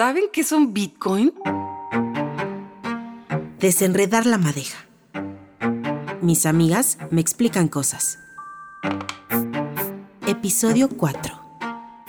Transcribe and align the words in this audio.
¿Saben 0.00 0.30
qué 0.32 0.40
es 0.40 0.50
un 0.50 0.72
Bitcoin? 0.72 1.34
Desenredar 3.58 4.24
la 4.24 4.38
madeja. 4.38 4.86
Mis 6.22 6.46
amigas 6.46 6.96
me 7.10 7.20
explican 7.20 7.68
cosas. 7.68 8.18
Episodio 10.26 10.88
4. 10.88 11.38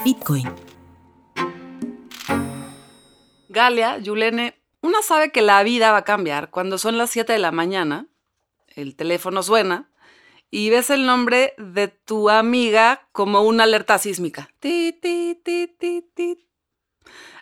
Bitcoin. 0.06 0.50
Galia, 3.50 3.98
Yulene, 3.98 4.58
una 4.80 5.02
sabe 5.02 5.34
que 5.34 5.42
la 5.42 5.62
vida 5.62 5.92
va 5.92 5.98
a 5.98 6.06
cambiar 6.06 6.50
cuando 6.50 6.78
son 6.78 6.98
las 6.98 7.10
7 7.10 7.34
de 7.34 7.40
la 7.40 7.52
mañana, 7.52 8.08
el 8.70 8.96
teléfono 8.96 9.44
suena 9.44 9.92
y 10.50 10.70
ves 10.70 10.92
el 10.92 11.06
nombre 11.06 11.56
de 11.58 11.90
tu 11.90 12.30
amiga 12.30 13.10
como 13.12 13.42
una 13.42 13.66
alerta 13.66 13.98
sísmica. 13.98 14.50
Ti, 14.62 14.98
ti, 15.02 15.42
ti, 15.44 15.76
ti, 15.78 16.10
ti. 16.16 16.51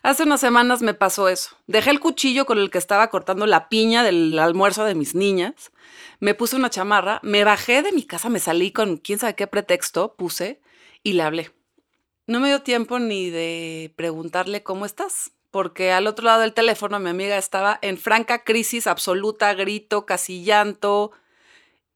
Hace 0.01 0.23
unas 0.23 0.39
semanas 0.39 0.81
me 0.81 0.93
pasó 0.93 1.27
eso. 1.27 1.57
Dejé 1.67 1.91
el 1.91 1.99
cuchillo 1.99 2.45
con 2.45 2.57
el 2.57 2.69
que 2.69 2.77
estaba 2.77 3.09
cortando 3.09 3.45
la 3.45 3.67
piña 3.69 4.03
del 4.03 4.37
almuerzo 4.39 4.85
de 4.85 4.95
mis 4.95 5.13
niñas, 5.13 5.71
me 6.19 6.33
puse 6.33 6.55
una 6.55 6.69
chamarra, 6.69 7.19
me 7.23 7.43
bajé 7.43 7.81
de 7.81 7.91
mi 7.91 8.03
casa, 8.03 8.29
me 8.29 8.39
salí 8.39 8.71
con 8.71 8.97
quién 8.97 9.19
sabe 9.19 9.35
qué 9.35 9.47
pretexto 9.47 10.15
puse 10.15 10.61
y 11.03 11.13
le 11.13 11.23
hablé. 11.23 11.51
No 12.27 12.39
me 12.39 12.49
dio 12.49 12.61
tiempo 12.61 12.99
ni 12.99 13.29
de 13.29 13.93
preguntarle 13.95 14.63
cómo 14.63 14.85
estás, 14.85 15.31
porque 15.51 15.91
al 15.91 16.07
otro 16.07 16.25
lado 16.25 16.41
del 16.41 16.53
teléfono 16.53 16.99
mi 16.99 17.09
amiga 17.09 17.37
estaba 17.37 17.79
en 17.81 17.97
franca 17.97 18.43
crisis 18.43 18.85
absoluta, 18.85 19.53
grito, 19.53 20.05
casi 20.05 20.43
llanto. 20.43 21.11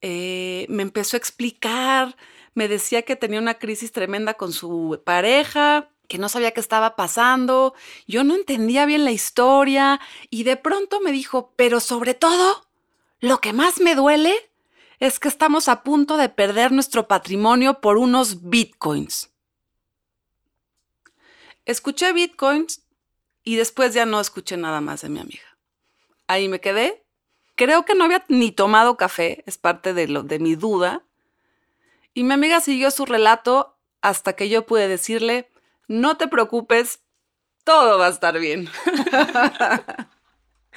Eh, 0.02 0.66
me 0.70 0.84
empezó 0.84 1.16
a 1.16 1.20
explicar, 1.20 2.16
me 2.56 2.68
decía 2.68 3.04
que 3.04 3.16
tenía 3.16 3.40
una 3.40 3.56
crisis 3.56 3.92
tremenda 3.92 4.34
con 4.34 4.52
su 4.54 5.02
pareja, 5.06 5.90
que 6.14 6.20
no 6.20 6.30
sabía 6.30 6.52
qué 6.52 6.60
estaba 6.60 6.96
pasando, 6.96 7.74
yo 8.06 8.24
no 8.24 8.36
entendía 8.36 8.86
bien 8.86 9.04
la 9.04 9.10
historia 9.10 10.00
y 10.30 10.44
de 10.44 10.58
pronto 10.58 11.02
me 11.02 11.12
dijo, 11.12 11.52
pero 11.56 11.80
sobre 11.80 12.14
todo, 12.14 12.68
lo 13.20 13.40
que 13.40 13.52
más 13.52 13.80
me 13.80 13.96
duele 13.96 14.36
es 15.00 15.18
que 15.18 15.28
estamos 15.28 15.68
a 15.70 15.82
punto 15.82 16.18
de 16.18 16.30
perder 16.30 16.72
nuestro 16.72 17.08
patrimonio 17.08 17.82
por 17.82 17.98
unos 17.98 18.48
bitcoins. 18.48 19.32
Escuché 21.66 22.14
bitcoins 22.14 22.84
y 23.44 23.56
después 23.56 23.96
ya 23.96 24.06
no 24.06 24.20
escuché 24.20 24.56
nada 24.56 24.82
más 24.82 25.02
de 25.02 25.10
mi 25.10 25.20
amiga. 25.20 25.58
Ahí 26.28 26.48
me 26.48 26.62
quedé. 26.62 27.04
Creo 27.56 27.86
que 27.86 27.96
no 27.96 28.04
había 28.04 28.24
ni 28.28 28.52
tomado 28.52 28.98
café, 28.98 29.44
es 29.48 29.58
parte 29.58 29.96
de, 29.96 30.08
lo, 30.08 30.22
de 30.22 30.38
mi 30.38 30.54
duda. 30.54 31.04
Y 32.14 32.24
mi 32.24 32.36
amiga 32.36 32.62
siguió 32.62 32.92
su 32.92 33.08
relato 33.08 33.80
hasta 34.02 34.34
que 34.34 34.48
yo 34.48 34.68
pude 34.68 34.88
decirle, 34.88 35.50
no 35.88 36.18
te 36.18 36.28
preocupes, 36.28 37.04
todo 37.64 37.98
va 37.98 38.08
a 38.08 38.10
estar 38.10 38.40
bien. 38.40 38.70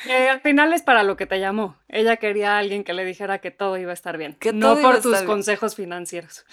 Eh, 0.04 0.28
al 0.28 0.42
final 0.42 0.74
es 0.74 0.82
para 0.82 1.02
lo 1.02 1.16
que 1.16 1.24
te 1.24 1.40
llamó. 1.40 1.78
Ella 1.88 2.18
quería 2.18 2.56
a 2.56 2.58
alguien 2.58 2.84
que 2.84 2.92
le 2.92 3.02
dijera 3.02 3.40
que 3.40 3.50
todo 3.50 3.78
iba 3.78 3.92
a 3.92 3.94
estar 3.94 4.18
bien. 4.18 4.34
Que 4.34 4.52
no 4.52 4.76
por 4.76 5.00
tus 5.00 5.22
consejos 5.22 5.74
financieros. 5.74 6.44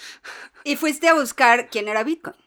Y 0.64 0.78
fuiste 0.78 1.10
a 1.10 1.14
buscar 1.14 1.68
quién 1.68 1.90
era 1.90 2.06
Bitcoin. 2.06 2.38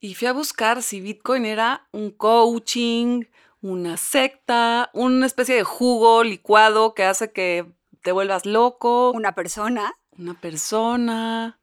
Y 0.00 0.14
fui 0.14 0.26
a 0.26 0.32
buscar 0.32 0.82
si 0.82 1.00
Bitcoin 1.00 1.46
era 1.46 1.86
un 1.92 2.10
coaching, 2.10 3.26
una 3.60 3.96
secta, 3.96 4.90
una 4.92 5.24
especie 5.26 5.54
de 5.54 5.62
jugo 5.62 6.24
licuado 6.24 6.94
que 6.94 7.04
hace 7.04 7.30
que 7.30 7.66
te 8.02 8.10
vuelvas 8.10 8.44
loco. 8.44 9.12
Una 9.12 9.36
persona. 9.36 9.94
Una 10.18 10.34
persona 10.34 11.60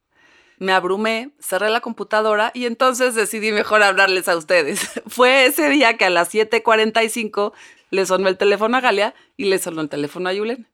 me 0.62 0.74
abrumé, 0.74 1.32
cerré 1.40 1.72
la 1.72 1.82
computadora 1.82 2.52
y 2.54 2.68
entonces 2.68 3.16
decidí 3.16 3.52
mejor 3.52 3.82
hablarles 3.82 4.30
a 4.30 4.38
ustedes. 4.38 4.92
Fue 5.08 5.48
ese 5.48 5.70
día 5.70 5.98
que 5.98 6.06
a 6.06 6.12
las 6.12 6.32
7:45 6.32 7.52
le 7.90 8.06
sonó 8.06 8.30
el 8.30 8.38
teléfono 8.38 8.78
a 8.78 8.82
Galia 8.82 9.16
y 9.38 9.46
le 9.46 9.58
sonó 9.58 9.82
el 9.82 9.90
teléfono 9.90 10.30
a 10.30 10.34
Yulen. 10.34 10.68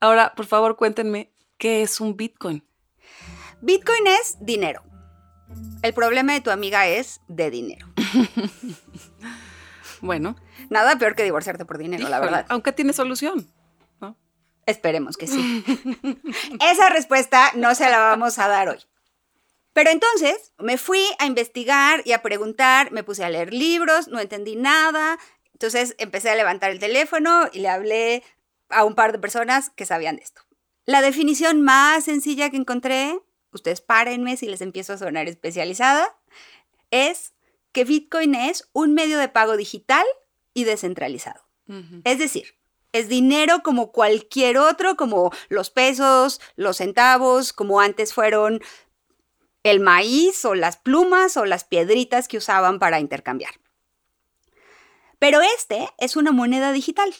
Ahora, 0.00 0.34
por 0.34 0.46
favor, 0.46 0.74
cuéntenme, 0.74 1.30
¿qué 1.56 1.82
es 1.82 2.00
un 2.00 2.16
Bitcoin? 2.16 2.64
Bitcoin 3.60 4.08
es 4.08 4.38
dinero. 4.40 4.82
El 5.82 5.94
problema 5.94 6.32
de 6.32 6.40
tu 6.40 6.50
amiga 6.50 6.88
es 6.88 7.20
de 7.28 7.52
dinero. 7.52 7.86
bueno. 10.00 10.34
Nada 10.68 10.98
peor 10.98 11.14
que 11.14 11.22
divorciarte 11.22 11.64
por 11.64 11.78
dinero, 11.78 12.08
la 12.08 12.18
verdad. 12.18 12.44
Aunque 12.48 12.72
tiene 12.72 12.92
solución. 12.92 13.46
Esperemos 14.66 15.16
que 15.16 15.28
sí. 15.28 15.64
Esa 16.60 16.90
respuesta 16.90 17.52
no 17.54 17.74
se 17.76 17.88
la 17.88 18.00
vamos 18.00 18.38
a 18.38 18.48
dar 18.48 18.68
hoy. 18.68 18.78
Pero 19.78 19.90
entonces 19.90 20.52
me 20.58 20.76
fui 20.76 21.04
a 21.20 21.26
investigar 21.26 22.02
y 22.04 22.10
a 22.10 22.20
preguntar, 22.20 22.90
me 22.90 23.04
puse 23.04 23.22
a 23.22 23.30
leer 23.30 23.54
libros, 23.54 24.08
no 24.08 24.18
entendí 24.18 24.56
nada. 24.56 25.20
Entonces 25.52 25.94
empecé 25.98 26.30
a 26.30 26.34
levantar 26.34 26.72
el 26.72 26.80
teléfono 26.80 27.48
y 27.52 27.60
le 27.60 27.68
hablé 27.68 28.24
a 28.70 28.82
un 28.82 28.96
par 28.96 29.12
de 29.12 29.20
personas 29.20 29.70
que 29.70 29.86
sabían 29.86 30.16
de 30.16 30.22
esto. 30.22 30.42
La 30.84 31.00
definición 31.00 31.62
más 31.62 32.06
sencilla 32.06 32.50
que 32.50 32.56
encontré, 32.56 33.20
ustedes 33.52 33.80
párenme 33.80 34.36
si 34.36 34.48
les 34.48 34.62
empiezo 34.62 34.94
a 34.94 34.98
sonar 34.98 35.28
especializada, 35.28 36.18
es 36.90 37.34
que 37.70 37.84
Bitcoin 37.84 38.34
es 38.34 38.68
un 38.72 38.94
medio 38.94 39.16
de 39.16 39.28
pago 39.28 39.56
digital 39.56 40.04
y 40.54 40.64
descentralizado. 40.64 41.44
Es 42.02 42.18
decir, 42.18 42.56
es 42.92 43.08
dinero 43.08 43.62
como 43.62 43.92
cualquier 43.92 44.58
otro, 44.58 44.96
como 44.96 45.30
los 45.48 45.70
pesos, 45.70 46.40
los 46.56 46.78
centavos, 46.78 47.52
como 47.52 47.80
antes 47.80 48.12
fueron 48.12 48.60
el 49.70 49.80
maíz 49.80 50.44
o 50.44 50.54
las 50.54 50.76
plumas 50.76 51.36
o 51.36 51.44
las 51.44 51.64
piedritas 51.64 52.28
que 52.28 52.38
usaban 52.38 52.78
para 52.78 53.00
intercambiar. 53.00 53.60
Pero 55.18 55.40
este 55.40 55.88
es 55.98 56.16
una 56.16 56.32
moneda 56.32 56.72
digital. 56.72 57.14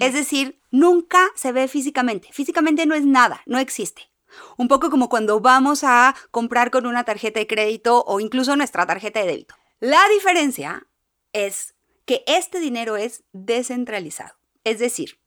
Es 0.00 0.14
decir, 0.14 0.62
nunca 0.70 1.28
se 1.34 1.52
ve 1.52 1.68
físicamente. 1.68 2.28
Físicamente 2.32 2.86
no 2.86 2.94
es 2.94 3.04
nada, 3.04 3.42
no 3.44 3.58
existe. 3.58 4.10
Un 4.56 4.66
poco 4.66 4.88
como 4.88 5.10
cuando 5.10 5.40
vamos 5.40 5.84
a 5.84 6.14
comprar 6.30 6.70
con 6.70 6.86
una 6.86 7.04
tarjeta 7.04 7.38
de 7.38 7.46
crédito 7.46 8.02
o 8.06 8.18
incluso 8.18 8.56
nuestra 8.56 8.86
tarjeta 8.86 9.20
de 9.20 9.26
débito. 9.26 9.54
La 9.80 10.00
diferencia 10.08 10.86
es 11.34 11.74
que 12.06 12.24
este 12.26 12.60
dinero 12.60 12.96
es 12.96 13.24
descentralizado. 13.32 14.34
Es 14.64 14.78
decir, 14.78 15.20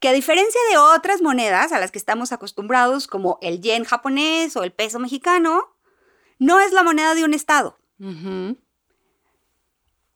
que 0.00 0.08
a 0.08 0.12
diferencia 0.12 0.60
de 0.70 0.76
otras 0.76 1.22
monedas 1.22 1.72
a 1.72 1.80
las 1.80 1.90
que 1.90 1.98
estamos 1.98 2.32
acostumbrados, 2.32 3.06
como 3.06 3.38
el 3.40 3.60
yen 3.60 3.84
japonés 3.84 4.56
o 4.56 4.62
el 4.64 4.72
peso 4.72 4.98
mexicano, 4.98 5.77
no 6.38 6.60
es 6.60 6.72
la 6.72 6.82
moneda 6.82 7.14
de 7.14 7.24
un 7.24 7.34
Estado. 7.34 7.78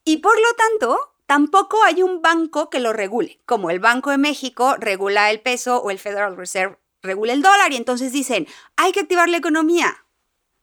Y 0.04 0.16
por 0.18 0.36
lo 0.36 0.54
tanto, 0.56 1.14
tampoco 1.26 1.82
hay 1.84 2.02
un 2.02 2.22
banco 2.22 2.70
que 2.70 2.80
lo 2.80 2.92
regule, 2.92 3.40
como 3.46 3.70
el 3.70 3.80
Banco 3.80 4.10
de 4.10 4.18
México 4.18 4.76
regula 4.78 5.30
el 5.30 5.40
peso 5.40 5.78
o 5.78 5.90
el 5.90 5.98
Federal 5.98 6.36
Reserve 6.36 6.78
regula 7.02 7.32
el 7.32 7.42
dólar 7.42 7.72
y 7.72 7.76
entonces 7.76 8.12
dicen, 8.12 8.46
hay 8.76 8.92
que 8.92 9.00
activar 9.00 9.28
la 9.28 9.36
economía, 9.36 10.06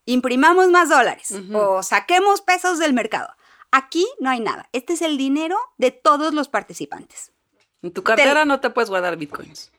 imprimamos 0.06 0.70
más 0.70 0.90
dólares 0.90 1.34
o 1.54 1.84
saquemos 1.84 2.42
pesos 2.42 2.80
del 2.80 2.94
mercado. 2.94 3.30
Aquí 3.72 4.08
no 4.20 4.30
hay 4.30 4.40
nada. 4.40 4.68
Este 4.72 4.94
es 4.94 5.02
el 5.02 5.18
dinero 5.18 5.58
de 5.78 5.92
todos 5.92 6.34
los 6.34 6.48
participantes. 6.48 7.32
En 7.82 7.92
tu 7.92 8.04
cartera 8.04 8.46
no 8.46 8.60
te 8.60 8.70
puedes 8.72 8.90
guardar 8.90 9.18
bitcoins 9.18 9.72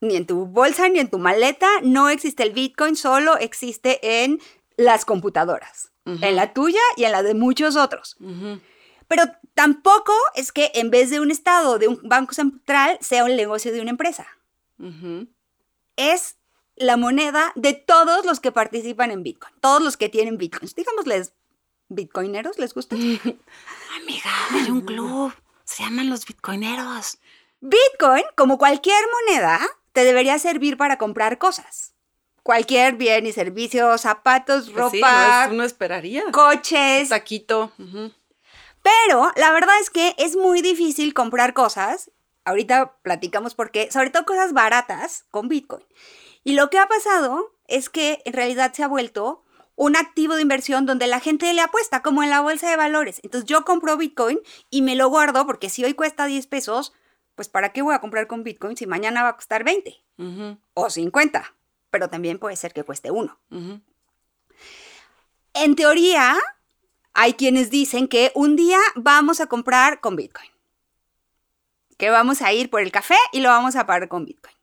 ni 0.00 0.16
en 0.16 0.26
tu 0.26 0.46
bolsa 0.46 0.88
ni 0.88 0.98
en 0.98 1.10
tu 1.10 1.18
maleta, 1.18 1.68
no 1.82 2.08
existe 2.08 2.42
el 2.42 2.52
Bitcoin, 2.52 2.96
solo 2.96 3.36
existe 3.38 4.22
en 4.22 4.40
las 4.76 5.04
computadoras, 5.04 5.92
en 6.04 6.36
la 6.36 6.52
tuya 6.52 6.80
y 6.96 7.04
en 7.04 7.12
la 7.12 7.22
de 7.22 7.34
muchos 7.34 7.76
otros. 7.76 8.16
Pero 9.08 9.22
tampoco 9.54 10.12
es 10.34 10.52
que 10.52 10.72
en 10.74 10.90
vez 10.90 11.10
de 11.10 11.20
un 11.20 11.30
estado, 11.30 11.78
de 11.78 11.88
un 11.88 12.00
banco 12.02 12.34
central, 12.34 12.98
sea 13.00 13.24
un 13.24 13.36
negocio 13.36 13.72
de 13.72 13.80
una 13.80 13.90
empresa. 13.90 14.26
Es 15.96 16.36
la 16.76 16.96
moneda 16.96 17.52
de 17.54 17.72
todos 17.72 18.26
los 18.26 18.40
que 18.40 18.52
participan 18.52 19.10
en 19.10 19.22
Bitcoin, 19.22 19.54
todos 19.60 19.82
los 19.82 19.96
que 19.96 20.08
tienen 20.08 20.36
Bitcoins. 20.36 20.74
Digámosles, 20.74 21.32
¿bitcoineros 21.88 22.58
les 22.58 22.74
gusta? 22.74 22.96
Amiga, 22.96 24.30
hay 24.50 24.70
un 24.70 24.82
club, 24.82 25.32
se 25.64 25.82
llaman 25.82 26.10
los 26.10 26.26
bitcoineros. 26.26 27.18
Bitcoin, 27.60 28.24
como 28.36 28.58
cualquier 28.58 29.02
moneda, 29.26 29.58
te 29.96 30.04
debería 30.04 30.38
servir 30.38 30.76
para 30.76 30.98
comprar 30.98 31.38
cosas. 31.38 31.94
Cualquier 32.42 32.96
bien 32.96 33.24
y 33.24 33.32
servicio, 33.32 33.96
zapatos, 33.96 34.68
pues 34.68 34.76
ropa. 34.76 35.46
Sí, 35.46 35.54
uno 35.54 35.64
esperaría. 35.64 36.22
Coches. 36.32 37.08
Taquito. 37.08 37.72
Pero 38.82 39.32
la 39.36 39.52
verdad 39.52 39.74
es 39.80 39.88
que 39.88 40.14
es 40.18 40.36
muy 40.36 40.60
difícil 40.60 41.14
comprar 41.14 41.54
cosas. 41.54 42.10
Ahorita 42.44 42.98
platicamos 43.00 43.54
por 43.54 43.70
qué, 43.70 43.90
sobre 43.90 44.10
todo 44.10 44.26
cosas 44.26 44.52
baratas 44.52 45.24
con 45.30 45.48
Bitcoin. 45.48 45.86
Y 46.44 46.52
lo 46.52 46.68
que 46.68 46.78
ha 46.78 46.88
pasado 46.88 47.54
es 47.66 47.88
que 47.88 48.20
en 48.26 48.34
realidad 48.34 48.74
se 48.74 48.82
ha 48.82 48.88
vuelto 48.88 49.44
un 49.76 49.96
activo 49.96 50.34
de 50.34 50.42
inversión 50.42 50.84
donde 50.84 51.06
la 51.06 51.20
gente 51.20 51.50
le 51.54 51.62
apuesta, 51.62 52.02
como 52.02 52.22
en 52.22 52.28
la 52.28 52.42
bolsa 52.42 52.68
de 52.68 52.76
valores. 52.76 53.20
Entonces 53.22 53.48
yo 53.48 53.64
compro 53.64 53.96
Bitcoin 53.96 54.40
y 54.68 54.82
me 54.82 54.94
lo 54.94 55.08
guardo 55.08 55.46
porque 55.46 55.70
si 55.70 55.84
hoy 55.84 55.94
cuesta 55.94 56.26
10 56.26 56.46
pesos, 56.48 56.92
pues 57.36 57.48
¿para 57.48 57.72
qué 57.72 57.82
voy 57.82 57.94
a 57.94 58.00
comprar 58.00 58.26
con 58.26 58.42
Bitcoin 58.42 58.76
si 58.76 58.86
mañana 58.86 59.22
va 59.22 59.28
a 59.28 59.36
costar 59.36 59.62
20 59.62 60.02
o 60.74 60.90
50? 60.90 61.54
Pero 61.90 62.08
también 62.08 62.38
puede 62.40 62.56
ser 62.56 62.72
que 62.72 62.82
cueste 62.82 63.12
uno. 63.12 63.38
En 65.54 65.76
teoría, 65.76 66.36
Hay 67.18 67.32
quienes 67.32 67.70
dicen 67.70 68.08
que 68.08 68.30
un 68.34 68.56
día 68.56 68.78
vamos 68.94 69.40
a 69.40 69.46
comprar 69.46 70.00
con 70.00 70.16
Bitcoin. 70.16 70.50
Que 71.96 72.10
vamos 72.10 72.42
a 72.42 72.52
ir 72.52 72.68
por 72.68 72.82
el 72.82 72.92
café 72.92 73.16
y 73.32 73.40
lo 73.40 73.48
vamos 73.48 73.74
a 73.74 73.86
pagar 73.86 74.08
con 74.08 74.26
Bitcoin. 74.26 74.54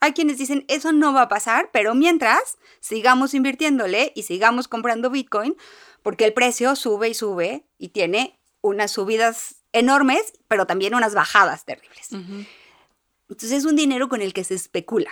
Hay 0.00 0.12
quienes 0.12 0.36
dicen 0.36 0.66
eso 0.68 0.92
no 0.92 1.14
va 1.14 1.22
a 1.22 1.28
pasar, 1.30 1.70
pero 1.72 1.94
mientras 1.94 2.58
sigamos 2.80 3.32
invirtiéndole 3.32 4.12
y 4.14 4.24
sigamos 4.24 4.68
comprando 4.68 5.08
Bitcoin, 5.08 5.56
porque 6.02 6.26
el 6.26 6.34
precio 6.34 6.76
sube 6.76 7.08
y 7.08 7.14
sube 7.14 7.64
y 7.78 7.88
tiene 7.88 8.38
unas 8.60 8.90
subidas 8.90 9.63
enormes, 9.74 10.32
pero 10.48 10.66
también 10.66 10.94
unas 10.94 11.14
bajadas 11.14 11.66
terribles. 11.66 12.10
Entonces 13.28 13.52
es 13.52 13.64
un 13.64 13.76
dinero 13.76 14.08
con 14.08 14.22
el 14.22 14.32
que 14.32 14.44
se 14.44 14.54
especula. 14.54 15.10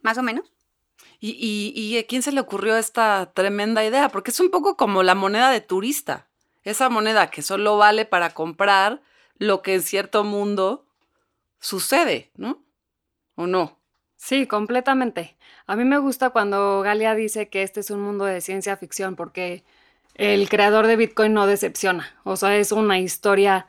Más 0.00 0.18
o 0.18 0.22
menos. 0.22 0.52
¿Y, 1.20 1.96
a 1.98 2.06
quién 2.06 2.22
se 2.22 2.32
le 2.32 2.40
ocurrió 2.40 2.76
esta 2.76 3.32
tremenda 3.32 3.84
idea? 3.84 4.08
Porque 4.08 4.32
es 4.32 4.40
un 4.40 4.50
poco 4.50 4.76
como 4.76 5.04
la 5.04 5.14
moneda 5.14 5.50
de 5.50 5.60
turista. 5.60 6.26
Esa 6.64 6.88
moneda 6.88 7.30
que 7.30 7.42
solo 7.42 7.76
vale 7.76 8.04
para 8.06 8.34
comprar 8.34 9.02
lo 9.38 9.62
que 9.62 9.74
en 9.74 9.82
cierto 9.82 10.24
mundo 10.24 10.84
sucede, 11.60 12.32
¿no? 12.36 12.64
¿O 13.36 13.46
no? 13.46 13.78
Sí, 14.16 14.46
completamente. 14.46 15.36
A 15.66 15.76
mí 15.76 15.84
me 15.84 15.98
gusta 15.98 16.30
cuando 16.30 16.80
Galia 16.80 17.14
dice 17.14 17.48
que 17.48 17.62
este 17.62 17.80
es 17.80 17.90
un 17.90 18.00
mundo 18.00 18.24
de 18.24 18.40
ciencia 18.40 18.76
ficción 18.76 19.14
porque 19.14 19.64
el 20.14 20.48
creador 20.48 20.86
de 20.86 20.96
Bitcoin 20.96 21.32
no 21.32 21.46
decepciona. 21.46 22.14
O 22.24 22.36
sea, 22.36 22.56
es 22.56 22.72
una 22.72 22.98
historia 22.98 23.66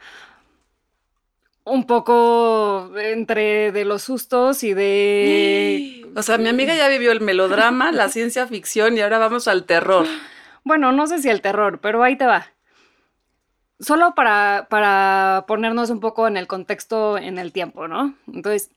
un 1.66 1.86
poco 1.86 2.92
entre 2.98 3.72
de 3.72 3.86
los 3.86 4.04
sustos 4.04 4.64
y 4.64 4.74
de... 4.74 6.00
O 6.16 6.22
sea, 6.22 6.38
mi 6.38 6.48
amiga 6.48 6.76
ya 6.76 6.88
vivió 6.90 7.12
el 7.12 7.22
melodrama, 7.22 7.92
la 7.92 8.08
ciencia 8.08 8.46
ficción 8.46 8.96
y 8.96 9.02
ahora 9.02 9.18
vamos 9.18 9.48
al 9.48 9.66
terror. 9.66 10.06
Bueno, 10.66 10.94
no 10.94 11.08
sé 11.08 11.20
si 11.20 11.28
el 11.28 11.42
terror, 11.42 11.80
pero 11.82 12.04
ahí 12.04 12.16
te 12.18 12.26
va. 12.26 12.48
Solo 13.82 14.16
para, 14.16 14.68
para 14.70 15.44
ponernos 15.46 15.90
un 15.90 16.00
poco 16.00 16.26
en 16.26 16.38
el 16.38 16.48
contexto 16.48 17.18
en 17.18 17.38
el 17.38 17.52
tiempo, 17.52 17.90
¿no? 17.90 18.16
Entonces, 18.32 18.72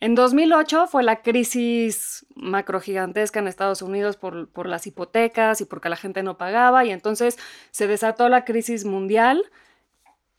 en 0.00 0.14
2008 0.14 0.86
fue 0.86 1.02
la 1.02 1.22
crisis 1.22 2.26
macrogigantesca 2.34 3.40
en 3.40 3.48
Estados 3.48 3.82
Unidos 3.82 4.16
por, 4.16 4.48
por, 4.48 4.68
las 4.68 4.86
hipotecas 4.86 5.60
y 5.60 5.64
porque 5.64 5.88
la 5.88 5.96
gente 5.96 6.22
no 6.22 6.36
pagaba 6.36 6.84
y 6.84 6.90
entonces 6.90 7.38
se 7.70 7.86
desató 7.86 8.28
la 8.28 8.44
crisis 8.44 8.84
mundial 8.84 9.42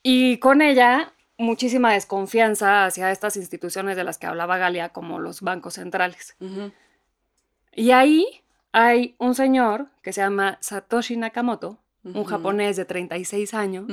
y 0.03 0.37
con 0.37 0.61
ella 0.61 1.13
muchísima 1.37 1.93
desconfianza 1.93 2.85
hacia 2.85 3.11
estas 3.11 3.37
instituciones 3.37 3.95
de 3.95 4.03
las 4.03 4.17
que 4.17 4.27
hablaba 4.27 4.57
Galia, 4.57 4.89
como 4.89 5.19
los 5.19 5.41
bancos 5.41 5.75
centrales. 5.75 6.35
Y 7.73 7.91
ahí 7.91 8.25
hay 8.71 9.15
un 9.19 9.35
señor 9.35 9.87
que 10.01 10.13
se 10.13 10.21
llama 10.21 10.57
Satoshi 10.61 11.17
Nakamoto, 11.17 11.79
un 12.13 12.23
japonés 12.25 12.77
de 12.77 12.85
36 12.85 13.53
años. 13.53 13.85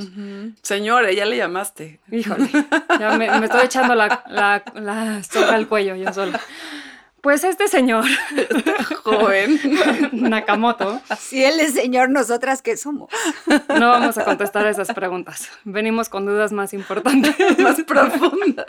Señor, 0.62 1.10
ya 1.10 1.24
le 1.24 1.36
llamaste. 1.36 2.00
Híjole, 2.10 2.50
ya 2.98 3.16
me, 3.16 3.26
estoy 3.44 3.64
echando 3.64 3.94
la, 3.94 4.24
la, 4.26 5.22
soga 5.22 5.54
al 5.54 5.68
cuello 5.68 5.94
yo 5.94 6.12
sola. 6.12 6.40
Pues 7.24 7.42
este 7.42 7.68
señor, 7.68 8.04
joven, 9.02 9.58
Nakamoto. 10.12 11.00
Si 11.18 11.42
él 11.42 11.58
es 11.58 11.72
señor, 11.72 12.10
nosotras 12.10 12.60
qué 12.60 12.76
somos. 12.76 13.08
No 13.68 13.88
vamos 13.88 14.18
a 14.18 14.26
contestar 14.26 14.66
esas 14.66 14.92
preguntas. 14.92 15.48
Venimos 15.64 16.10
con 16.10 16.26
dudas 16.26 16.52
más 16.52 16.74
importantes, 16.74 17.34
más 17.60 17.82
profundas. 17.84 18.66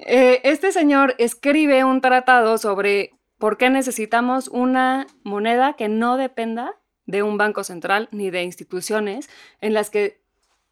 Eh, 0.00 0.40
este 0.42 0.72
señor 0.72 1.14
escribe 1.18 1.84
un 1.84 2.00
tratado 2.00 2.58
sobre 2.58 3.12
por 3.38 3.58
qué 3.58 3.70
necesitamos 3.70 4.48
una 4.48 5.06
moneda 5.22 5.74
que 5.74 5.88
no 5.88 6.16
dependa 6.16 6.74
de 7.08 7.24
un 7.24 7.38
banco 7.38 7.64
central 7.64 8.08
ni 8.12 8.30
de 8.30 8.44
instituciones 8.44 9.28
en 9.60 9.72
las 9.74 9.90
que 9.90 10.20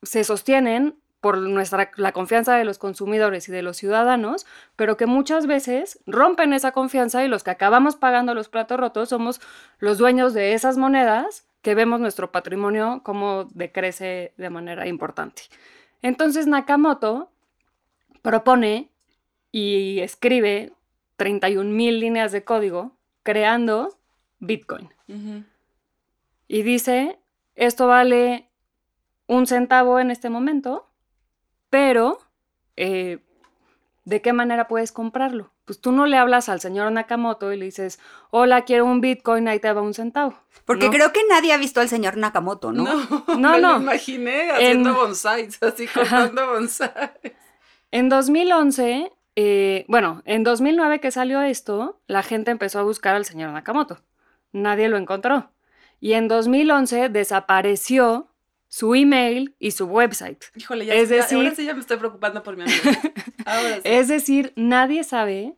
se 0.03 0.23
sostienen 0.23 0.95
por 1.21 1.39
nuestra, 1.39 1.91
la 1.97 2.13
confianza 2.13 2.57
de 2.57 2.65
los 2.65 2.79
consumidores 2.79 3.49
y 3.49 3.53
de 3.53 3.63
los 3.63 3.79
ciudadanos, 3.79 4.47
pero 4.77 4.99
que 4.99 5.07
muchas 5.07 5.47
veces 5.47 5.99
rompen 6.07 6.53
esa 6.53 6.73
confianza 6.73 7.25
y 7.25 7.29
los 7.29 7.43
que 7.43 7.51
acabamos 7.51 7.97
pagando 7.97 8.35
los 8.35 8.49
platos 8.49 8.79
rotos 8.79 9.09
somos 9.09 9.41
los 9.79 9.99
dueños 9.99 10.35
de 10.35 10.53
esas 10.53 10.77
monedas 10.77 11.47
que 11.63 11.75
vemos 11.75 12.01
nuestro 12.01 12.31
patrimonio 12.31 13.01
como 13.03 13.49
decrece 13.55 14.35
de 14.37 14.51
manera 14.51 14.87
importante. 14.87 15.43
Entonces 16.03 16.47
Nakamoto 16.47 17.31
propone 18.21 18.91
y 19.51 20.01
escribe 20.01 20.75
31 21.17 21.71
mil 21.71 21.99
líneas 21.99 22.31
de 22.31 22.45
código 22.45 22.93
creando 23.23 23.97
Bitcoin. 24.39 24.91
Y 26.49 26.63
dice, 26.63 27.19
esto 27.55 27.87
vale 27.87 28.49
un 29.27 29.47
centavo 29.47 29.99
en 29.99 30.11
este 30.11 30.31
momento, 30.31 30.89
pero, 31.71 32.19
eh, 32.77 33.19
¿de 34.05 34.23
qué 34.23 34.33
manera 34.33 34.69
puedes 34.69 34.93
comprarlo? 34.93 35.53
Pues 35.65 35.81
tú 35.81 35.91
no 35.91 36.07
le 36.07 36.17
hablas 36.17 36.49
al 36.49 36.61
señor 36.61 36.93
Nakamoto 36.93 37.53
y 37.53 37.57
le 37.57 37.65
dices, 37.65 37.99
hola, 38.31 38.63
quiero 38.63 38.85
un 38.85 39.01
Bitcoin, 39.01 39.49
ahí 39.49 39.59
te 39.59 39.73
va 39.73 39.83
un 39.83 39.95
centavo. 39.95 40.39
Porque 40.65 40.91
creo 40.91 41.13
que 41.13 41.21
nadie 41.29 41.53
ha 41.53 41.59
visto 41.59 41.81
al 41.81 41.89
señor 41.89 42.17
Nakamoto, 42.17 42.73
¿no? 42.73 42.85
No, 42.85 43.37
no. 43.37 43.53
me 43.53 43.61
Lo 43.61 43.81
imaginé 43.81 44.53
haciendo 44.53 44.95
bonsais, 44.95 45.61
así 45.63 45.89
comprando 45.89 46.47
bonsais. 46.47 47.11
En 47.91 48.09
2011, 48.09 49.13
eh, 49.35 49.85
bueno, 49.89 50.23
en 50.25 50.45
2009 50.45 51.01
que 51.01 51.11
salió 51.11 51.43
esto, 51.43 52.01
la 52.07 52.23
gente 52.23 52.53
empezó 52.53 52.79
a 52.79 52.83
buscar 52.85 53.17
al 53.17 53.25
señor 53.25 53.51
Nakamoto. 53.51 53.99
Nadie 54.53 54.89
lo 54.89 54.97
encontró. 54.97 55.51
Y 56.01 56.13
en 56.13 56.29
2011 56.29 57.09
desapareció 57.09 58.33
su 58.69 58.95
email 58.95 59.55
y 59.59 59.71
su 59.71 59.87
website. 59.87 60.45
Híjole, 60.55 60.87
ya, 60.87 60.95
es 60.95 61.09
decir, 61.09 61.39
ahora 61.39 61.55
sí 61.55 61.65
ya 61.65 61.75
me 61.75 61.81
estoy 61.81 61.97
preocupando 61.97 62.43
por 62.43 62.57
mi 62.57 62.65
amigo. 62.65 62.83
Es 63.85 64.09
decir, 64.09 64.53
nadie 64.57 65.05
sabe 65.05 65.57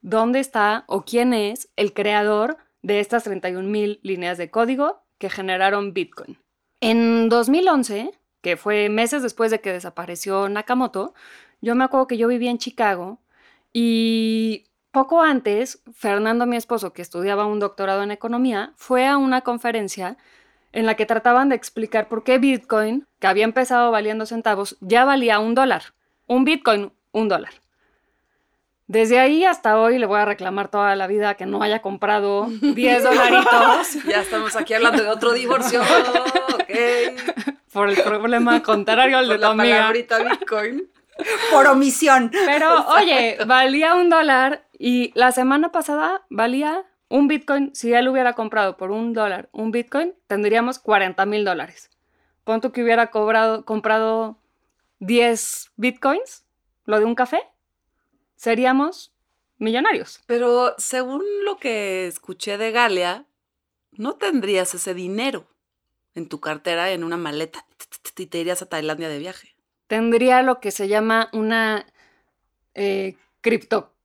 dónde 0.00 0.40
está 0.40 0.84
o 0.88 1.04
quién 1.04 1.32
es 1.32 1.70
el 1.76 1.92
creador 1.92 2.56
de 2.82 3.00
estas 3.00 3.24
31 3.24 3.68
mil 3.68 4.00
líneas 4.02 4.38
de 4.38 4.50
código 4.50 5.04
que 5.18 5.30
generaron 5.30 5.94
Bitcoin. 5.94 6.38
En 6.80 7.28
2011, 7.28 8.10
que 8.40 8.56
fue 8.56 8.88
meses 8.88 9.22
después 9.22 9.50
de 9.50 9.60
que 9.60 9.72
desapareció 9.72 10.48
Nakamoto, 10.48 11.14
yo 11.60 11.74
me 11.74 11.84
acuerdo 11.84 12.06
que 12.06 12.18
yo 12.18 12.28
vivía 12.28 12.50
en 12.50 12.58
Chicago 12.58 13.20
y 13.72 14.64
poco 14.90 15.22
antes, 15.22 15.82
Fernando, 15.92 16.46
mi 16.46 16.56
esposo, 16.56 16.92
que 16.92 17.02
estudiaba 17.02 17.46
un 17.46 17.60
doctorado 17.60 18.02
en 18.02 18.10
economía, 18.10 18.72
fue 18.76 19.06
a 19.06 19.16
una 19.16 19.42
conferencia 19.42 20.16
en 20.72 20.86
la 20.86 20.94
que 20.94 21.06
trataban 21.06 21.48
de 21.48 21.56
explicar 21.56 22.08
por 22.08 22.24
qué 22.24 22.38
Bitcoin, 22.38 23.06
que 23.20 23.26
había 23.26 23.44
empezado 23.44 23.90
valiendo 23.90 24.26
centavos, 24.26 24.76
ya 24.80 25.04
valía 25.04 25.38
un 25.38 25.54
dólar. 25.54 25.94
Un 26.26 26.44
Bitcoin, 26.44 26.92
un 27.12 27.28
dólar. 27.28 27.52
Desde 28.86 29.18
ahí 29.18 29.44
hasta 29.44 29.78
hoy 29.78 29.98
le 29.98 30.06
voy 30.06 30.18
a 30.18 30.24
reclamar 30.24 30.68
toda 30.68 30.96
la 30.96 31.06
vida 31.06 31.34
que 31.34 31.44
no 31.44 31.62
haya 31.62 31.82
comprado 31.82 32.46
10 32.60 33.02
dolaritos. 33.02 34.04
ya 34.06 34.22
estamos 34.22 34.56
aquí 34.56 34.74
hablando 34.74 35.02
de 35.02 35.10
otro 35.10 35.32
divorcio. 35.32 35.82
Por 37.72 37.90
el 37.90 37.96
problema 38.02 38.62
contrario 38.62 39.18
al 39.18 39.28
de 39.28 39.38
la 39.38 39.48
amiga. 39.48 39.92
Bitcoin. 39.92 40.90
Por 41.50 41.66
omisión. 41.66 42.30
Pero 42.30 42.86
oye, 42.88 43.38
valía 43.46 43.94
un 43.94 44.08
dólar 44.08 44.67
y 44.78 45.12
la 45.14 45.32
semana 45.32 45.72
pasada 45.72 46.24
valía 46.30 46.86
un 47.08 47.26
Bitcoin, 47.26 47.74
si 47.74 47.92
él 47.92 48.08
hubiera 48.08 48.34
comprado 48.34 48.76
por 48.76 48.90
un 48.90 49.12
dólar 49.12 49.48
un 49.52 49.72
Bitcoin, 49.72 50.14
tendríamos 50.26 50.78
40 50.78 51.24
mil 51.26 51.44
dólares. 51.44 51.90
Pon 52.44 52.60
que 52.60 52.82
hubiera 52.82 53.10
cobrado, 53.10 53.64
comprado 53.64 54.38
10 55.00 55.72
Bitcoins, 55.76 56.44
lo 56.84 56.98
de 56.98 57.04
un 57.04 57.14
café, 57.14 57.42
seríamos 58.36 59.12
millonarios. 59.58 60.20
Pero 60.26 60.74
según 60.78 61.22
lo 61.44 61.58
que 61.58 62.06
escuché 62.06 62.56
de 62.56 62.70
Galia, 62.70 63.26
no 63.92 64.14
tendrías 64.14 64.74
ese 64.74 64.94
dinero 64.94 65.46
en 66.14 66.28
tu 66.28 66.40
cartera, 66.40 66.90
en 66.90 67.04
una 67.04 67.16
maleta, 67.16 67.66
y 68.16 68.26
te 68.26 68.38
irías 68.38 68.62
a 68.62 68.68
Tailandia 68.68 69.08
de 69.08 69.18
viaje. 69.18 69.54
Tendría 69.86 70.42
lo 70.42 70.60
que 70.60 70.70
se 70.70 70.88
llama 70.88 71.30
una 71.32 71.86
eh, 72.74 73.16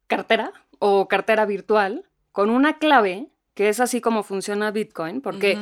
criptocartera 0.08 0.52
o 0.80 1.08
cartera 1.08 1.46
virtual, 1.46 2.04
con 2.32 2.50
una 2.50 2.78
clave, 2.78 3.30
que 3.54 3.70
es 3.70 3.80
así 3.80 4.02
como 4.02 4.24
funciona 4.24 4.72
Bitcoin, 4.72 5.22
porque 5.22 5.58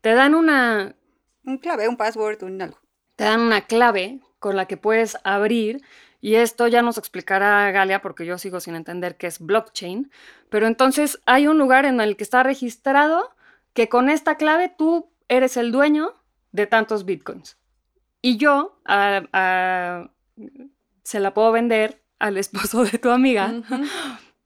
te 0.00 0.14
dan 0.14 0.34
una... 0.34 0.94
Un 1.44 1.58
clave, 1.58 1.88
un 1.88 1.96
password, 1.96 2.42
un 2.44 2.62
algo. 2.62 2.78
Te 3.16 3.24
dan 3.24 3.40
una 3.40 3.62
clave 3.66 4.20
con 4.38 4.56
la 4.56 4.66
que 4.66 4.76
puedes 4.76 5.18
abrir, 5.24 5.82
y 6.20 6.36
esto 6.36 6.68
ya 6.68 6.82
nos 6.82 6.96
explicará 6.96 7.70
Galia 7.70 8.00
porque 8.00 8.24
yo 8.24 8.38
sigo 8.38 8.60
sin 8.60 8.74
entender 8.74 9.16
qué 9.16 9.26
es 9.26 9.38
blockchain, 9.40 10.10
pero 10.48 10.66
entonces 10.66 11.20
hay 11.26 11.46
un 11.46 11.58
lugar 11.58 11.84
en 11.84 12.00
el 12.00 12.16
que 12.16 12.24
está 12.24 12.42
registrado 12.42 13.34
que 13.74 13.88
con 13.88 14.08
esta 14.08 14.36
clave 14.36 14.72
tú 14.76 15.10
eres 15.28 15.56
el 15.56 15.72
dueño 15.72 16.14
de 16.52 16.66
tantos 16.66 17.04
bitcoins. 17.04 17.58
Y 18.22 18.38
yo 18.38 18.78
se 21.02 21.20
la 21.20 21.34
puedo 21.34 21.52
vender 21.52 22.03
al 22.24 22.36
esposo 22.38 22.84
de 22.84 22.98
tu 22.98 23.10
amiga 23.10 23.54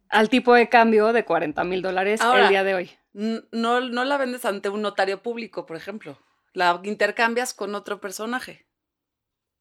al 0.08 0.28
tipo 0.28 0.54
de 0.54 0.68
cambio 0.68 1.12
de 1.12 1.24
40 1.24 1.62
mil 1.64 1.82
dólares 1.82 2.20
el 2.20 2.48
día 2.48 2.64
de 2.64 2.74
hoy. 2.74 2.90
No, 3.12 3.80
no 3.80 4.04
la 4.04 4.16
vendes 4.16 4.44
ante 4.44 4.68
un 4.68 4.82
notario 4.82 5.22
público, 5.22 5.66
por 5.66 5.76
ejemplo. 5.76 6.18
La 6.54 6.80
intercambias 6.84 7.52
con 7.54 7.74
otro 7.74 8.00
personaje. 8.00 8.66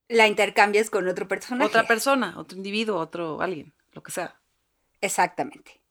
La 0.08 0.28
intercambias 0.28 0.90
con 0.90 1.08
otro 1.08 1.28
personaje. 1.28 1.68
Otra 1.68 1.84
persona, 1.86 2.34
otro 2.38 2.58
individuo, 2.58 2.98
otro 2.98 3.42
alguien, 3.42 3.74
lo 3.92 4.02
que 4.04 4.12
sea. 4.12 4.40
Exactamente. 5.02 5.82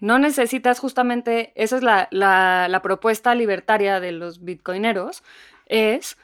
No 0.00 0.18
necesitas 0.18 0.78
justamente, 0.78 1.52
esa 1.56 1.76
es 1.76 1.82
la, 1.82 2.08
la- 2.10 2.68
la 2.68 2.82
propuesta 2.82 3.34
libertaria 3.34 4.00
de 4.00 4.12
los 4.12 4.44
bitcoineros, 4.44 5.22
es 5.66 6.16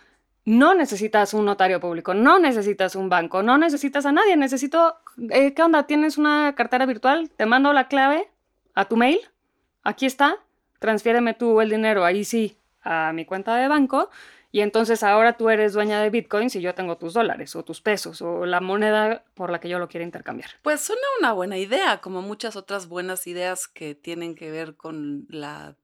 no 0.44 0.74
necesitas 0.74 1.34
un 1.34 1.46
notario 1.46 1.80
público, 1.80 2.14
no 2.14 2.38
necesitas 2.38 2.96
un 2.96 3.08
banco, 3.08 3.42
no 3.42 3.58
necesitas 3.58 4.06
a 4.06 4.12
nadie, 4.12 4.36
necesito, 4.36 4.96
eh, 5.30 5.54
¿qué 5.54 5.62
onda? 5.62 5.86
¿Tienes 5.86 6.18
una 6.18 6.54
cartera 6.54 6.86
virtual? 6.86 7.30
Te 7.30 7.46
mando 7.46 7.72
la 7.72 7.88
clave 7.88 8.28
a 8.74 8.84
tu 8.86 8.96
mail, 8.96 9.18
aquí 9.82 10.06
está, 10.06 10.36
transfiéreme 10.78 11.34
tú 11.34 11.60
el 11.60 11.70
dinero, 11.70 12.04
ahí 12.04 12.24
sí, 12.24 12.58
a 12.82 13.12
mi 13.12 13.24
cuenta 13.24 13.56
de 13.56 13.68
banco, 13.68 14.10
y 14.54 14.60
entonces 14.60 15.02
ahora 15.02 15.36
tú 15.36 15.50
eres 15.50 15.72
dueña 15.72 16.00
de 16.00 16.10
bitcoins 16.10 16.54
y 16.54 16.60
yo 16.60 16.74
tengo 16.74 16.96
tus 16.96 17.14
dólares 17.14 17.56
o 17.56 17.64
tus 17.64 17.80
pesos 17.80 18.22
o 18.22 18.46
la 18.46 18.60
moneda 18.60 19.24
por 19.34 19.50
la 19.50 19.58
que 19.58 19.68
yo 19.68 19.80
lo 19.80 19.88
quiero 19.88 20.04
intercambiar. 20.04 20.50
Pues 20.62 20.80
suena 20.80 21.02
una 21.18 21.32
buena 21.32 21.58
idea, 21.58 22.00
como 22.00 22.22
muchas 22.22 22.54
otras 22.54 22.86
buenas 22.86 23.26
ideas 23.26 23.66
que 23.66 23.96
tienen 23.96 24.36
que 24.36 24.52
ver 24.52 24.76
con 24.76 25.26
la 25.28 25.74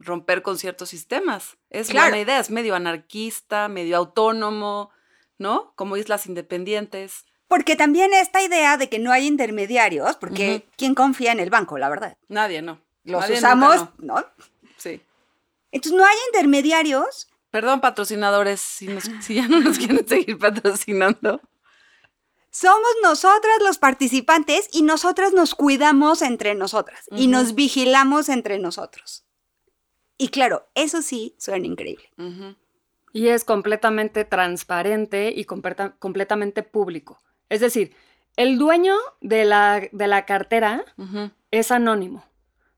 romper 0.00 0.42
con 0.42 0.58
ciertos 0.58 0.88
sistemas. 0.88 1.56
Es 1.68 1.88
Claro. 1.90 2.08
buena 2.08 2.22
idea, 2.22 2.40
es 2.40 2.50
medio 2.50 2.74
anarquista, 2.74 3.68
medio 3.68 3.96
autónomo, 3.98 4.90
¿no? 5.38 5.72
Como 5.76 5.96
islas 5.96 6.26
independientes. 6.26 7.26
Porque 7.46 7.76
también 7.76 8.12
esta 8.14 8.42
idea 8.42 8.76
de 8.76 8.88
que 8.88 8.98
no 8.98 9.12
hay 9.12 9.26
intermediarios, 9.26 10.16
porque 10.16 10.56
Ujú. 10.64 10.72
¿quién 10.76 10.94
confía 10.94 11.32
en 11.32 11.40
el 11.40 11.50
banco, 11.50 11.78
la 11.78 11.88
verdad? 11.88 12.16
Nadie, 12.28 12.62
no. 12.62 12.80
Los 13.04 13.20
Nadie, 13.22 13.36
usamos, 13.38 13.76
no. 13.98 14.16
¿no? 14.16 14.24
Sí. 14.76 15.00
Entonces 15.72 15.96
no 15.98 16.04
hay 16.04 16.16
intermediarios. 16.28 17.28
Perdón, 17.50 17.80
patrocinadores, 17.80 18.60
si, 18.60 18.86
nos- 18.88 19.10
si 19.20 19.34
ya 19.34 19.48
no 19.48 19.60
nos 19.60 19.78
quieren 19.78 20.06
seguir 20.08 20.38
patrocinando. 20.38 21.40
Somos 22.52 22.90
nosotras 23.02 23.58
los 23.62 23.78
participantes 23.78 24.68
y 24.72 24.82
nosotras 24.82 25.32
nos 25.32 25.54
cuidamos 25.54 26.20
entre 26.22 26.54
nosotras 26.54 27.04
y 27.12 27.28
nos 27.28 27.54
vigilamos 27.54 28.28
entre 28.28 28.58
nosotros. 28.58 29.24
Y 30.20 30.28
claro, 30.28 30.68
eso 30.74 31.00
sí 31.00 31.34
suena 31.38 31.66
increíble. 31.66 32.04
Y 33.14 33.28
es 33.28 33.42
completamente 33.44 34.26
transparente 34.26 35.32
y 35.34 35.46
completa- 35.46 35.96
completamente 35.98 36.62
público. 36.62 37.18
Es 37.48 37.60
decir, 37.60 37.94
el 38.36 38.58
dueño 38.58 38.94
de 39.22 39.46
la, 39.46 39.82
de 39.90 40.06
la 40.06 40.26
cartera 40.26 40.84
es 41.50 41.70
anónimo. 41.70 42.22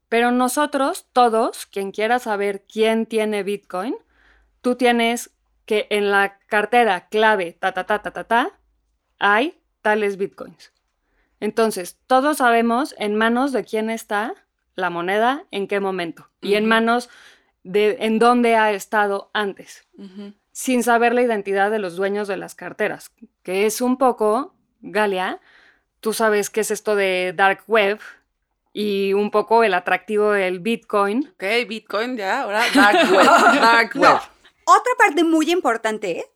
Pero 0.09 0.31
nosotros, 0.31 1.07
todos, 1.13 1.67
quien 1.67 1.91
quiera 1.91 2.21
saber 2.21 2.65
quién 2.73 3.07
tiene 3.07 3.43
Bitcoin, 3.43 3.97
tú 4.61 4.77
tienes 4.77 5.31
que 5.67 5.89
en 5.91 6.13
la 6.13 6.39
cartera 6.47 7.09
clave, 7.09 7.55
ta, 7.55 7.73
ta, 7.73 7.87
ta, 7.87 8.03
ta, 8.03 8.13
ta, 8.13 8.25
ta, 8.25 8.61
hay 9.19 9.61
tales 9.81 10.17
Bitcoins. 10.17 10.73
Entonces, 11.41 11.99
todos 12.07 12.37
sabemos 12.37 12.95
en 12.99 13.17
manos 13.17 13.51
de 13.51 13.65
quién 13.65 13.91
está 13.91 14.33
la 14.75 14.91
moneda, 14.91 15.45
en 15.51 15.69
qué 15.69 15.81
momento, 15.81 16.29
y 16.41 16.55
en 16.55 16.67
manos 16.67 17.11
de 17.63 17.99
en 18.01 18.19
dónde 18.19 18.57
ha 18.57 18.73
estado 18.73 19.31
antes 19.33 19.87
sin 20.53 20.83
saber 20.83 21.15
la 21.15 21.23
identidad 21.23 21.71
de 21.71 21.79
los 21.79 21.97
dueños 21.97 22.29
de 22.29 22.37
las 22.37 22.55
carteras, 22.55 23.11
que 23.43 23.67
es 23.67 23.81
un 23.81 23.97
poco, 23.97 24.55
Galia, 24.81 25.41
tú 26.01 26.13
sabes 26.13 26.51
qué 26.51 26.61
es 26.61 26.71
esto 26.71 26.95
de 26.95 27.33
dark 27.35 27.65
web 27.67 27.99
y 28.75 29.15
un 29.15 29.31
poco 29.31 29.65
el 29.65 29.75
atractivo 29.75 30.33
del 30.33 30.61
Bitcoin. 30.61 31.33
Ok, 31.35 31.69
Bitcoin 31.69 32.17
ya, 32.17 32.43
ahora 32.43 32.63
Dark 32.75 33.11
Web. 33.13 33.25
Dark 33.61 33.91
Web. 33.95 34.03
No. 34.03 34.21
Otra 34.65 34.93
parte 34.99 35.25
muy 35.25 35.51
importante 35.51 36.27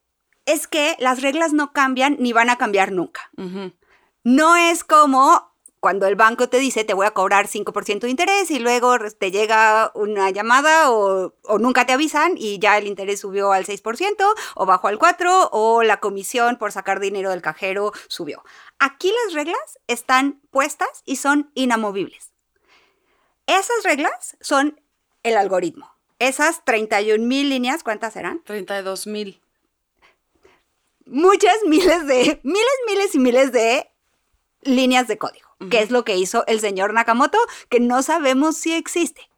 es 0.47 0.67
que 0.67 0.97
las 0.99 1.23
reglas 1.23 1.53
no 1.53 1.73
cambian 1.73 2.17
ni 2.19 2.33
van 2.33 2.51
a 2.51 2.57
cambiar 2.57 2.93
nunca. 2.93 3.31
No 4.25 4.57
es 4.57 4.83
como 4.83 5.56
cuando 5.87 6.09
el 6.09 6.17
banco 6.17 6.49
te 6.49 6.59
dice 6.59 6.83
te 6.83 6.95
voy 6.95 7.07
a 7.07 7.13
cobrar 7.13 7.47
5% 7.47 8.01
de 8.01 8.11
interés 8.11 8.51
y 8.51 8.59
luego 8.59 8.97
te 9.17 9.31
llega 9.31 9.93
una 9.95 10.31
llamada 10.31 10.91
o, 10.91 11.33
o 11.45 11.59
nunca 11.61 11.87
te 11.87 11.93
avisan 11.93 12.35
y 12.37 12.59
ya 12.59 12.77
el 12.77 12.89
interés 12.89 13.21
subió 13.21 13.53
al 13.53 13.67
6% 13.67 14.35
o 14.57 14.67
bajó 14.67 14.89
al 14.89 14.99
4% 14.99 15.49
o 15.53 15.85
la 15.85 16.01
comisión 16.01 16.57
por 16.57 16.73
sacar 16.73 16.99
dinero 16.99 17.31
del 17.31 17.41
cajero 17.41 17.93
subió. 18.09 18.43
Aquí 18.81 19.15
las 19.27 19.35
reglas 19.35 19.79
están 19.87 20.41
puestas 20.51 20.89
y 21.05 21.15
son 21.15 21.53
inamovibles. 21.55 22.33
Esas 23.47 23.85
reglas 23.85 24.37
son 24.41 24.81
el 25.23 25.37
algoritmo. 25.37 25.95
Esas 26.19 26.65
31 26.65 27.25
mil 27.25 27.49
líneas, 27.49 27.85
¿cuántas 27.85 28.15
serán? 28.15 28.43
32 28.43 29.07
mil. 29.07 29.41
muchas 31.05 31.59
miles 31.65 32.09
de, 32.09 32.41
miles, 32.43 32.79
miles 32.89 33.15
y 33.15 33.19
miles 33.21 33.53
de 33.53 33.89
líneas 34.63 35.07
de 35.07 35.17
código, 35.17 35.46
que 35.71 35.81
es 35.81 35.91
lo 35.91 36.05
que 36.05 36.17
hizo 36.17 36.45
el 36.47 36.61
señor 36.61 36.93
Nakamoto, 36.93 37.39
que 37.69 37.81
no 37.81 38.03
sabemos 38.03 38.57
si 38.57 38.73
existe. 38.73 39.31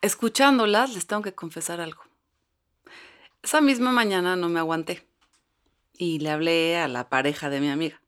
Escuchándolas, 0.00 0.94
les 0.94 1.06
tengo 1.06 1.22
que 1.22 1.34
confesar 1.34 1.80
algo. 1.80 2.02
Esa 3.42 3.60
misma 3.60 3.90
mañana 3.90 4.36
no 4.36 4.48
me 4.48 4.58
aguanté 4.58 5.06
y 5.96 6.18
le 6.18 6.30
hablé 6.30 6.76
a 6.78 6.88
la 6.88 7.08
pareja 7.08 7.50
de 7.50 7.60
mi 7.60 7.68
amiga. 7.68 8.00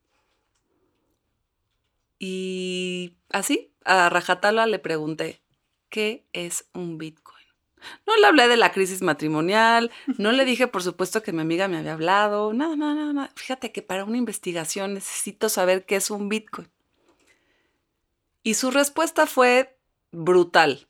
Y 2.18 3.16
así, 3.30 3.72
a 3.84 4.08
rajatabla 4.08 4.66
le 4.66 4.78
pregunté, 4.78 5.42
¿qué 5.88 6.24
es 6.32 6.68
un 6.72 6.98
Bitcoin? 6.98 7.42
No 8.06 8.16
le 8.16 8.26
hablé 8.26 8.48
de 8.48 8.56
la 8.56 8.72
crisis 8.72 9.02
matrimonial, 9.02 9.90
no 10.18 10.32
le 10.32 10.44
dije, 10.44 10.68
por 10.68 10.82
supuesto, 10.82 11.22
que 11.22 11.32
mi 11.32 11.40
amiga 11.40 11.68
me 11.68 11.78
había 11.78 11.94
hablado, 11.94 12.52
nada, 12.52 12.76
nada, 12.76 12.94
nada, 12.94 13.12
nada. 13.12 13.30
Fíjate 13.34 13.72
que 13.72 13.82
para 13.82 14.04
una 14.04 14.18
investigación 14.18 14.94
necesito 14.94 15.48
saber 15.48 15.84
qué 15.84 15.96
es 15.96 16.10
un 16.10 16.28
Bitcoin. 16.28 16.70
Y 18.42 18.54
su 18.54 18.70
respuesta 18.70 19.26
fue 19.26 19.76
brutal. 20.10 20.86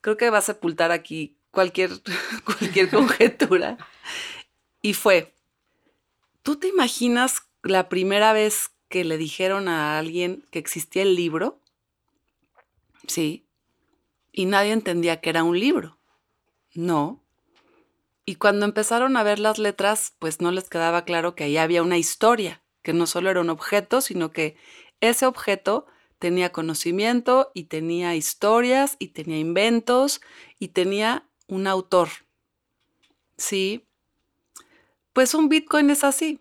Creo 0.00 0.16
que 0.16 0.30
va 0.30 0.38
a 0.38 0.42
sepultar 0.42 0.90
aquí 0.90 1.36
cualquier, 1.50 1.90
cualquier 2.44 2.90
conjetura. 2.90 3.78
Y 4.80 4.94
fue, 4.94 5.32
¿tú 6.42 6.56
te 6.56 6.68
imaginas 6.68 7.42
la 7.62 7.88
primera 7.88 8.32
vez 8.32 8.70
que 8.88 9.04
le 9.04 9.16
dijeron 9.16 9.68
a 9.68 9.98
alguien 9.98 10.44
que 10.50 10.58
existía 10.58 11.02
el 11.02 11.14
libro? 11.14 11.60
Sí. 13.06 13.46
Y 14.32 14.46
nadie 14.46 14.72
entendía 14.72 15.20
que 15.20 15.30
era 15.30 15.44
un 15.44 15.58
libro. 15.58 15.98
No. 16.74 17.22
Y 18.24 18.36
cuando 18.36 18.66
empezaron 18.66 19.16
a 19.16 19.22
ver 19.22 19.38
las 19.38 19.58
letras, 19.58 20.14
pues 20.18 20.40
no 20.40 20.50
les 20.52 20.68
quedaba 20.68 21.04
claro 21.04 21.34
que 21.34 21.44
ahí 21.44 21.56
había 21.56 21.82
una 21.82 21.98
historia, 21.98 22.62
que 22.82 22.92
no 22.92 23.06
solo 23.06 23.30
era 23.30 23.40
un 23.40 23.50
objeto, 23.50 24.00
sino 24.00 24.32
que 24.32 24.56
ese 25.00 25.26
objeto 25.26 25.86
tenía 26.22 26.52
conocimiento 26.52 27.50
y 27.52 27.64
tenía 27.64 28.14
historias 28.14 28.94
y 29.00 29.08
tenía 29.08 29.38
inventos 29.38 30.20
y 30.60 30.68
tenía 30.68 31.24
un 31.48 31.66
autor. 31.66 32.10
Sí. 33.36 33.84
Pues 35.14 35.34
un 35.34 35.48
Bitcoin 35.48 35.90
es 35.90 36.04
así. 36.04 36.38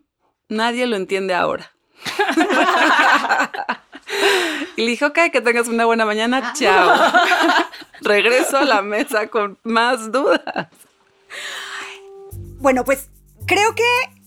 Nadie 0.49 0.85
lo 0.85 0.97
entiende 0.97 1.33
ahora. 1.33 1.71
y 4.75 4.81
le 4.83 4.91
dije, 4.91 5.05
ok, 5.05 5.17
que 5.33 5.41
tengas 5.41 5.67
una 5.67 5.85
buena 5.85 6.05
mañana. 6.05 6.53
Chao. 6.53 7.11
Regreso 8.01 8.57
a 8.57 8.65
la 8.65 8.83
mesa 8.83 9.29
con 9.29 9.57
más 9.63 10.11
dudas. 10.11 10.67
Bueno, 12.59 12.85
pues 12.85 13.09
creo 13.47 13.73
que 13.73 14.20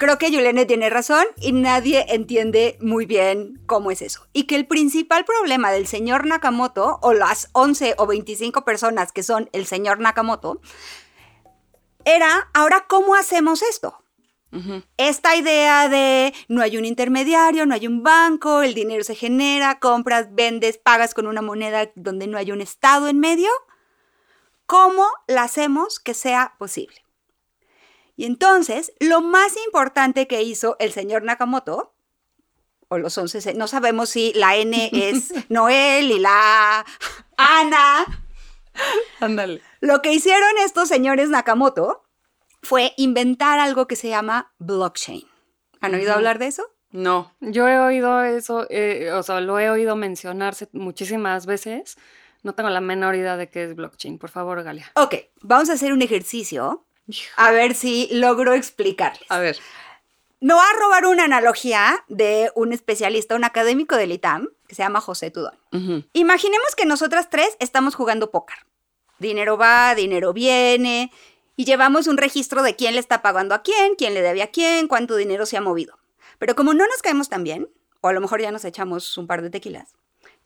creo 0.00 0.16
que 0.18 0.30
Yulene 0.30 0.64
tiene 0.64 0.88
razón 0.88 1.26
y 1.36 1.52
nadie 1.52 2.06
entiende 2.08 2.78
muy 2.80 3.04
bien 3.04 3.60
cómo 3.66 3.90
es 3.90 4.00
eso. 4.00 4.26
Y 4.32 4.44
que 4.44 4.56
el 4.56 4.66
principal 4.66 5.26
problema 5.26 5.70
del 5.70 5.86
señor 5.86 6.26
Nakamoto, 6.26 6.98
o 7.02 7.12
las 7.12 7.50
11 7.52 7.96
o 7.98 8.06
25 8.06 8.64
personas 8.64 9.12
que 9.12 9.22
son 9.22 9.50
el 9.52 9.66
señor 9.66 10.00
Nakamoto, 10.00 10.62
era, 12.06 12.48
ahora, 12.54 12.86
¿cómo 12.88 13.14
hacemos 13.14 13.62
esto? 13.62 14.02
Esta 14.96 15.36
idea 15.36 15.88
de 15.88 16.34
no 16.48 16.62
hay 16.62 16.76
un 16.76 16.84
intermediario, 16.84 17.66
no 17.66 17.74
hay 17.74 17.86
un 17.86 18.02
banco, 18.02 18.62
el 18.62 18.74
dinero 18.74 19.04
se 19.04 19.14
genera, 19.14 19.78
compras, 19.78 20.34
vendes, 20.34 20.76
pagas 20.76 21.14
con 21.14 21.28
una 21.28 21.42
moneda 21.42 21.92
donde 21.94 22.26
no 22.26 22.36
hay 22.36 22.50
un 22.50 22.60
estado 22.60 23.06
en 23.06 23.20
medio, 23.20 23.50
¿cómo 24.66 25.06
la 25.28 25.44
hacemos 25.44 26.00
que 26.00 26.14
sea 26.14 26.54
posible? 26.58 27.04
Y 28.16 28.24
entonces, 28.26 28.92
lo 29.00 29.20
más 29.22 29.54
importante 29.66 30.26
que 30.26 30.42
hizo 30.42 30.76
el 30.78 30.92
señor 30.92 31.22
Nakamoto, 31.22 31.94
o 32.88 32.98
los 32.98 33.16
11, 33.16 33.40
se- 33.40 33.54
no 33.54 33.66
sabemos 33.68 34.08
si 34.10 34.32
la 34.34 34.56
N 34.56 34.90
es 34.92 35.32
Noel 35.48 36.10
y 36.10 36.18
la 36.18 36.84
Ana, 37.36 38.04
Ándale. 39.20 39.62
lo 39.80 40.02
que 40.02 40.12
hicieron 40.12 40.50
estos 40.64 40.88
señores 40.88 41.28
Nakamoto 41.30 42.04
fue 42.62 42.92
inventar 42.96 43.58
algo 43.58 43.86
que 43.86 43.96
se 43.96 44.08
llama 44.08 44.52
blockchain. 44.58 45.22
¿Han 45.80 45.94
oído 45.94 46.12
hablar 46.12 46.38
de 46.38 46.46
eso? 46.48 46.64
No. 46.90 47.32
Yo 47.40 47.68
he 47.68 47.78
oído 47.78 48.22
eso, 48.24 48.66
eh, 48.68 49.12
o 49.12 49.22
sea, 49.22 49.40
lo 49.40 49.58
he 49.58 49.70
oído 49.70 49.96
mencionarse 49.96 50.68
muchísimas 50.72 51.46
veces. 51.46 51.96
No 52.42 52.54
tengo 52.54 52.68
la 52.70 52.80
menor 52.80 53.14
idea 53.14 53.36
de 53.36 53.48
qué 53.48 53.64
es 53.64 53.74
blockchain. 53.76 54.18
Por 54.18 54.30
favor, 54.30 54.62
Galia. 54.62 54.90
Ok, 54.96 55.14
vamos 55.42 55.70
a 55.70 55.74
hacer 55.74 55.92
un 55.92 56.02
ejercicio. 56.02 56.84
A 57.36 57.50
ver 57.50 57.74
si 57.74 58.08
logro 58.12 58.54
explicarles. 58.54 59.30
A 59.30 59.38
ver. 59.38 59.58
Me 60.40 60.54
voy 60.54 60.62
a 60.62 60.78
robar 60.78 61.06
una 61.06 61.24
analogía 61.24 62.04
de 62.08 62.50
un 62.54 62.72
especialista, 62.72 63.34
un 63.34 63.44
académico 63.44 63.96
del 63.96 64.12
ITAM, 64.12 64.48
que 64.66 64.74
se 64.74 64.82
llama 64.82 65.00
José 65.00 65.30
Tudón. 65.30 65.58
Imaginemos 66.14 66.74
que 66.76 66.86
nosotras 66.86 67.28
tres 67.28 67.56
estamos 67.58 67.94
jugando 67.94 68.30
póker. 68.30 68.56
Dinero 69.18 69.58
va, 69.58 69.94
dinero 69.94 70.32
viene, 70.32 71.12
y 71.56 71.66
llevamos 71.66 72.06
un 72.06 72.16
registro 72.16 72.62
de 72.62 72.74
quién 72.74 72.94
le 72.94 73.00
está 73.00 73.20
pagando 73.20 73.54
a 73.54 73.62
quién, 73.62 73.94
quién 73.96 74.14
le 74.14 74.22
debe 74.22 74.42
a 74.42 74.50
quién, 74.50 74.88
cuánto 74.88 75.16
dinero 75.16 75.44
se 75.44 75.58
ha 75.58 75.60
movido. 75.60 75.98
Pero 76.38 76.56
como 76.56 76.72
no 76.72 76.86
nos 76.86 77.02
caemos 77.02 77.28
tan 77.28 77.44
bien, 77.44 77.68
o 78.00 78.08
a 78.08 78.14
lo 78.14 78.22
mejor 78.22 78.40
ya 78.40 78.50
nos 78.50 78.64
echamos 78.64 79.18
un 79.18 79.26
par 79.26 79.42
de 79.42 79.50
tequilas, 79.50 79.92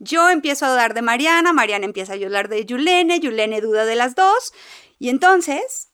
yo 0.00 0.28
empiezo 0.28 0.66
a 0.66 0.70
dudar 0.70 0.92
de 0.92 1.02
Mariana, 1.02 1.52
Mariana 1.52 1.84
empieza 1.84 2.14
a 2.14 2.16
dudar 2.16 2.48
de 2.48 2.64
Yulene, 2.64 3.20
Yulene 3.20 3.60
duda 3.60 3.84
de 3.84 3.94
las 3.94 4.16
dos, 4.16 4.52
y 4.98 5.08
entonces 5.08 5.90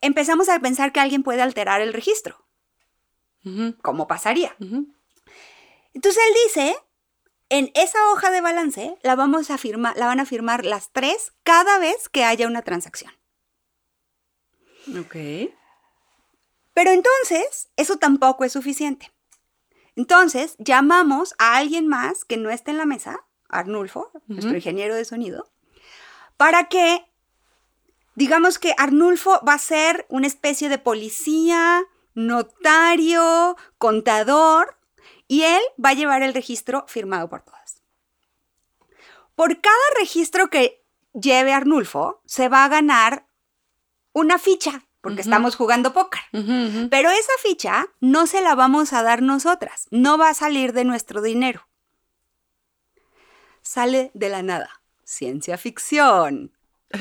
empezamos 0.00 0.48
a 0.48 0.58
pensar 0.60 0.92
que 0.92 1.00
alguien 1.00 1.22
puede 1.22 1.42
alterar 1.42 1.80
el 1.80 1.92
registro. 1.92 2.44
¿Cómo 3.82 4.06
pasaría? 4.06 4.54
Entonces 5.94 6.22
él 6.28 6.34
dice, 6.46 6.76
en 7.48 7.70
esa 7.74 7.98
hoja 8.10 8.30
de 8.30 8.40
balance 8.40 8.98
la 9.02 9.16
vamos 9.16 9.50
a 9.50 9.58
firmar, 9.58 9.96
la 9.96 10.06
van 10.06 10.20
a 10.20 10.26
firmar 10.26 10.64
las 10.64 10.92
tres 10.92 11.32
cada 11.42 11.78
vez 11.78 12.08
que 12.08 12.24
haya 12.24 12.46
una 12.46 12.62
transacción. 12.62 13.12
Ok. 14.98 15.16
Pero 16.72 16.90
entonces, 16.92 17.68
eso 17.76 17.98
tampoco 17.98 18.44
es 18.44 18.52
suficiente. 18.52 19.12
Entonces, 19.96 20.54
llamamos 20.58 21.34
a 21.38 21.56
alguien 21.56 21.88
más 21.88 22.24
que 22.24 22.36
no 22.36 22.50
esté 22.50 22.70
en 22.70 22.78
la 22.78 22.86
mesa, 22.86 23.26
Arnulfo, 23.48 24.10
nuestro 24.28 24.54
ingeniero 24.54 24.94
de 24.94 25.04
sonido, 25.04 25.50
para 26.36 26.68
que, 26.68 27.04
digamos 28.14 28.58
que 28.58 28.74
Arnulfo 28.76 29.40
va 29.46 29.54
a 29.54 29.58
ser 29.58 30.06
una 30.08 30.26
especie 30.26 30.68
de 30.68 30.78
policía, 30.78 31.82
notario, 32.14 33.56
contador, 33.78 34.76
y 35.28 35.42
él 35.42 35.60
va 35.82 35.90
a 35.90 35.94
llevar 35.94 36.22
el 36.22 36.34
registro 36.34 36.84
firmado 36.88 37.28
por 37.28 37.42
todas. 37.42 37.82
Por 39.34 39.60
cada 39.60 39.76
registro 39.98 40.50
que 40.50 40.84
lleve 41.12 41.52
Arnulfo, 41.52 42.20
se 42.26 42.48
va 42.48 42.64
a 42.64 42.68
ganar 42.68 43.26
una 44.12 44.38
ficha, 44.38 44.84
porque 45.00 45.22
estamos 45.22 45.56
jugando 45.56 45.92
póker. 45.92 46.20
Pero 46.90 47.10
esa 47.10 47.32
ficha 47.42 47.86
no 48.00 48.26
se 48.26 48.40
la 48.40 48.54
vamos 48.54 48.92
a 48.92 49.02
dar 49.02 49.22
nosotras, 49.22 49.86
no 49.90 50.18
va 50.18 50.30
a 50.30 50.34
salir 50.34 50.72
de 50.72 50.84
nuestro 50.84 51.22
dinero. 51.22 51.66
Sale 53.62 54.10
de 54.14 54.28
la 54.28 54.42
nada. 54.42 54.82
Ciencia 55.04 55.56
ficción. 55.58 56.52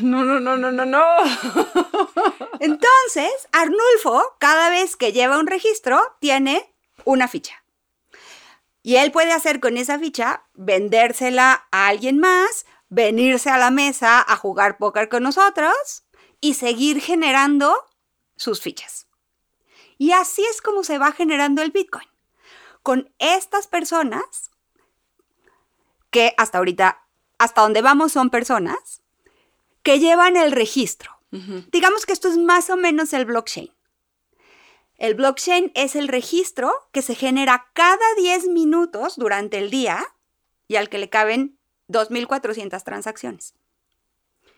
No, 0.02 0.24
no, 0.24 0.40
no, 0.40 0.56
no, 0.56 0.72
no, 0.72 0.86
no. 0.86 1.04
Entonces, 2.60 3.32
Arnulfo, 3.52 4.36
cada 4.40 4.70
vez 4.70 4.96
que 4.96 5.12
lleva 5.12 5.40
un 5.40 5.48
registro, 5.48 6.00
tiene 6.20 6.74
una 7.06 7.28
ficha. 7.28 7.64
Y 8.84 8.98
él 8.98 9.12
puede 9.12 9.32
hacer 9.32 9.60
con 9.60 9.78
esa 9.78 9.98
ficha, 9.98 10.44
vendérsela 10.54 11.68
a 11.72 11.88
alguien 11.88 12.20
más, 12.20 12.66
venirse 12.90 13.50
a 13.50 13.58
la 13.58 13.72
mesa 13.72 14.24
a 14.26 14.36
jugar 14.36 14.78
póker 14.78 15.10
con 15.10 15.24
nosotros 15.24 16.06
y 16.40 16.54
seguir 16.54 17.02
generando 17.02 17.76
sus 18.36 18.62
fichas. 18.62 19.08
Y 19.98 20.12
así 20.12 20.44
es 20.46 20.62
como 20.62 20.84
se 20.84 20.98
va 20.98 21.12
generando 21.12 21.62
el 21.62 21.72
Bitcoin. 21.72 22.08
Con 22.84 23.14
estas 23.20 23.68
personas, 23.68 24.52
que 26.10 26.34
hasta 26.38 26.60
ahorita, 26.60 27.06
hasta 27.38 27.62
donde 27.62 27.82
vamos 27.82 28.14
son 28.14 28.30
personas, 28.30 29.02
que 29.84 30.00
llevan 30.00 30.38
el 30.38 30.52
registro. 30.52 31.12
Digamos 31.72 32.08
que 32.08 32.14
esto 32.14 32.28
es 32.28 32.38
más 32.38 32.70
o 32.72 32.76
menos 32.76 33.14
el 33.14 33.26
blockchain. 33.26 33.72
El 34.98 35.14
blockchain 35.14 35.72
es 35.76 35.96
el 35.96 36.08
registro 36.08 36.74
que 36.92 37.02
se 37.02 37.16
genera 37.16 37.68
cada 37.74 38.06
10 38.18 38.48
minutos 38.48 39.16
durante 39.16 39.58
el 39.58 39.70
día 39.70 40.06
y 40.68 40.76
al 40.76 40.90
que 40.90 40.98
le 40.98 41.10
caben 41.10 41.58
2.400 41.88 42.84
transacciones. 42.84 43.54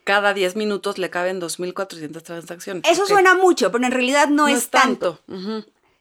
Cada 0.04 0.34
10 0.34 0.56
minutos 0.56 0.98
le 0.98 1.10
caben 1.12 1.40
2.400 1.40 2.24
transacciones. 2.24 2.84
Eso 2.90 3.06
suena 3.06 3.36
mucho, 3.36 3.72
pero 3.72 3.86
en 3.86 3.92
realidad 3.92 4.30
no, 4.30 4.48
es, 4.48 4.70
tanto. 4.70 5.20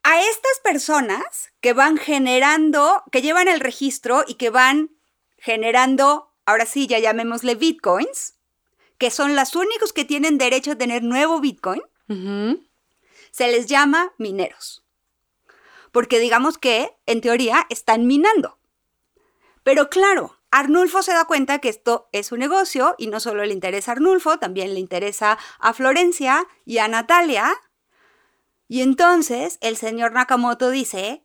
A 0.02 0.20
estas 0.22 0.61
personas 0.64 1.52
que 1.61 1.74
van 1.74 1.98
generando, 1.98 3.02
que 3.12 3.20
llevan 3.20 3.48
el 3.48 3.61
registro 3.61 4.24
y 4.26 4.35
que 4.35 4.48
van 4.48 4.90
generando, 5.37 6.33
ahora 6.46 6.64
sí, 6.64 6.87
ya 6.87 6.98
llamémosle 6.98 7.56
bitcoins, 7.56 8.35
que 9.00 9.10
son 9.10 9.34
los 9.34 9.56
únicos 9.56 9.94
que 9.94 10.04
tienen 10.04 10.36
derecho 10.36 10.72
a 10.72 10.76
tener 10.76 11.02
nuevo 11.02 11.40
bitcoin, 11.40 11.80
se 13.30 13.50
les 13.50 13.66
llama 13.66 14.12
mineros. 14.18 14.84
Porque 15.90 16.18
digamos 16.18 16.58
que, 16.58 16.94
en 17.06 17.22
teoría, 17.22 17.66
están 17.70 18.06
minando. 18.06 18.58
Pero 19.62 19.88
claro, 19.88 20.36
Arnulfo 20.50 21.02
se 21.02 21.14
da 21.14 21.24
cuenta 21.24 21.60
que 21.60 21.70
esto 21.70 22.10
es 22.12 22.30
un 22.30 22.40
negocio 22.40 22.94
y 22.98 23.06
no 23.06 23.20
solo 23.20 23.42
le 23.46 23.54
interesa 23.54 23.92
a 23.92 23.94
Arnulfo, 23.94 24.38
también 24.38 24.74
le 24.74 24.80
interesa 24.80 25.38
a 25.58 25.72
Florencia 25.72 26.46
y 26.66 26.76
a 26.76 26.86
Natalia. 26.86 27.54
Y 28.68 28.82
entonces 28.82 29.56
el 29.62 29.78
señor 29.78 30.12
Nakamoto 30.12 30.68
dice, 30.68 31.24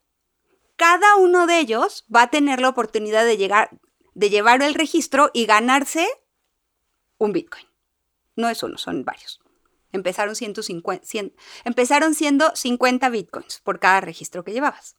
cada 0.77 1.17
uno 1.17 1.45
de 1.45 1.59
ellos 1.59 2.05
va 2.13 2.21
a 2.21 2.29
tener 2.29 2.61
la 2.61 2.69
oportunidad 2.69 3.25
de, 3.25 3.35
llegar, 3.35 3.77
de 4.13 4.29
llevar 4.29 4.63
el 4.63 4.75
registro 4.75 5.29
y 5.33 5.45
ganarse 5.45 6.07
un 7.17 7.31
Bitcoin. 7.33 7.65
No 8.35 8.49
es 8.49 8.61
uno, 8.63 8.77
son 8.77 9.03
varios. 9.05 9.39
Empezaron, 9.91 10.35
150, 10.35 11.05
100 11.05 11.33
empezaron 11.63 12.13
siendo 12.13 12.53
50 12.55 13.09
Bitcoins 13.09 13.61
por 13.63 13.79
cada 13.79 14.01
registro 14.01 14.43
que 14.43 14.51
llevabas. 14.51 14.97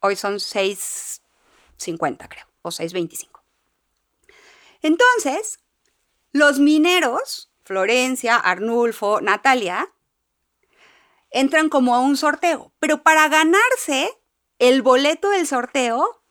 Hoy 0.00 0.16
son 0.16 0.36
6.50, 0.36 2.28
creo, 2.28 2.46
o 2.62 2.70
6.25. 2.70 3.42
Entonces, 4.80 5.60
los 6.32 6.58
mineros, 6.58 7.52
Florencia, 7.62 8.36
Arnulfo, 8.36 9.20
Natalia, 9.20 9.92
entran 11.30 11.68
como 11.68 11.94
a 11.94 12.00
un 12.00 12.16
sorteo, 12.16 12.72
pero 12.78 13.02
para 13.02 13.28
ganarse 13.28 14.10
el 14.58 14.82
boleto 14.82 15.30
del 15.30 15.46
sorteo, 15.46 16.21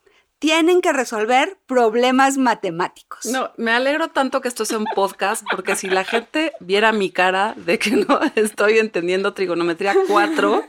tienen 0.42 0.82
que 0.82 0.92
resolver 0.92 1.60
problemas 1.68 2.38
matemáticos. 2.40 3.28
No, 3.28 3.52
me 3.58 3.72
alegro 3.72 4.08
tanto 4.08 4.42
que 4.42 4.48
esto 4.48 4.66
sea 4.66 4.80
un 4.80 4.88
podcast, 4.96 5.44
porque 5.52 5.76
si 5.76 5.88
la 5.88 6.04
gente 6.04 6.52
viera 6.60 6.92
mi 6.92 7.12
cara 7.12 7.54
de 7.58 7.78
que 7.78 7.92
no 7.92 8.20
estoy 8.36 8.80
entendiendo 8.80 9.36
trigonometría 9.36 9.96
4, 10.08 10.66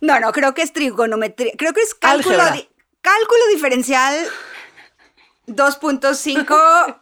No, 0.00 0.20
no, 0.20 0.32
creo 0.32 0.54
que 0.54 0.62
es 0.62 0.72
trigonometría, 0.72 1.52
creo 1.58 1.74
que 1.74 1.82
es 1.82 1.94
cálculo, 1.94 2.50
di- 2.52 2.66
cálculo 3.02 3.40
diferencial 3.52 4.26
2.5 5.46 7.00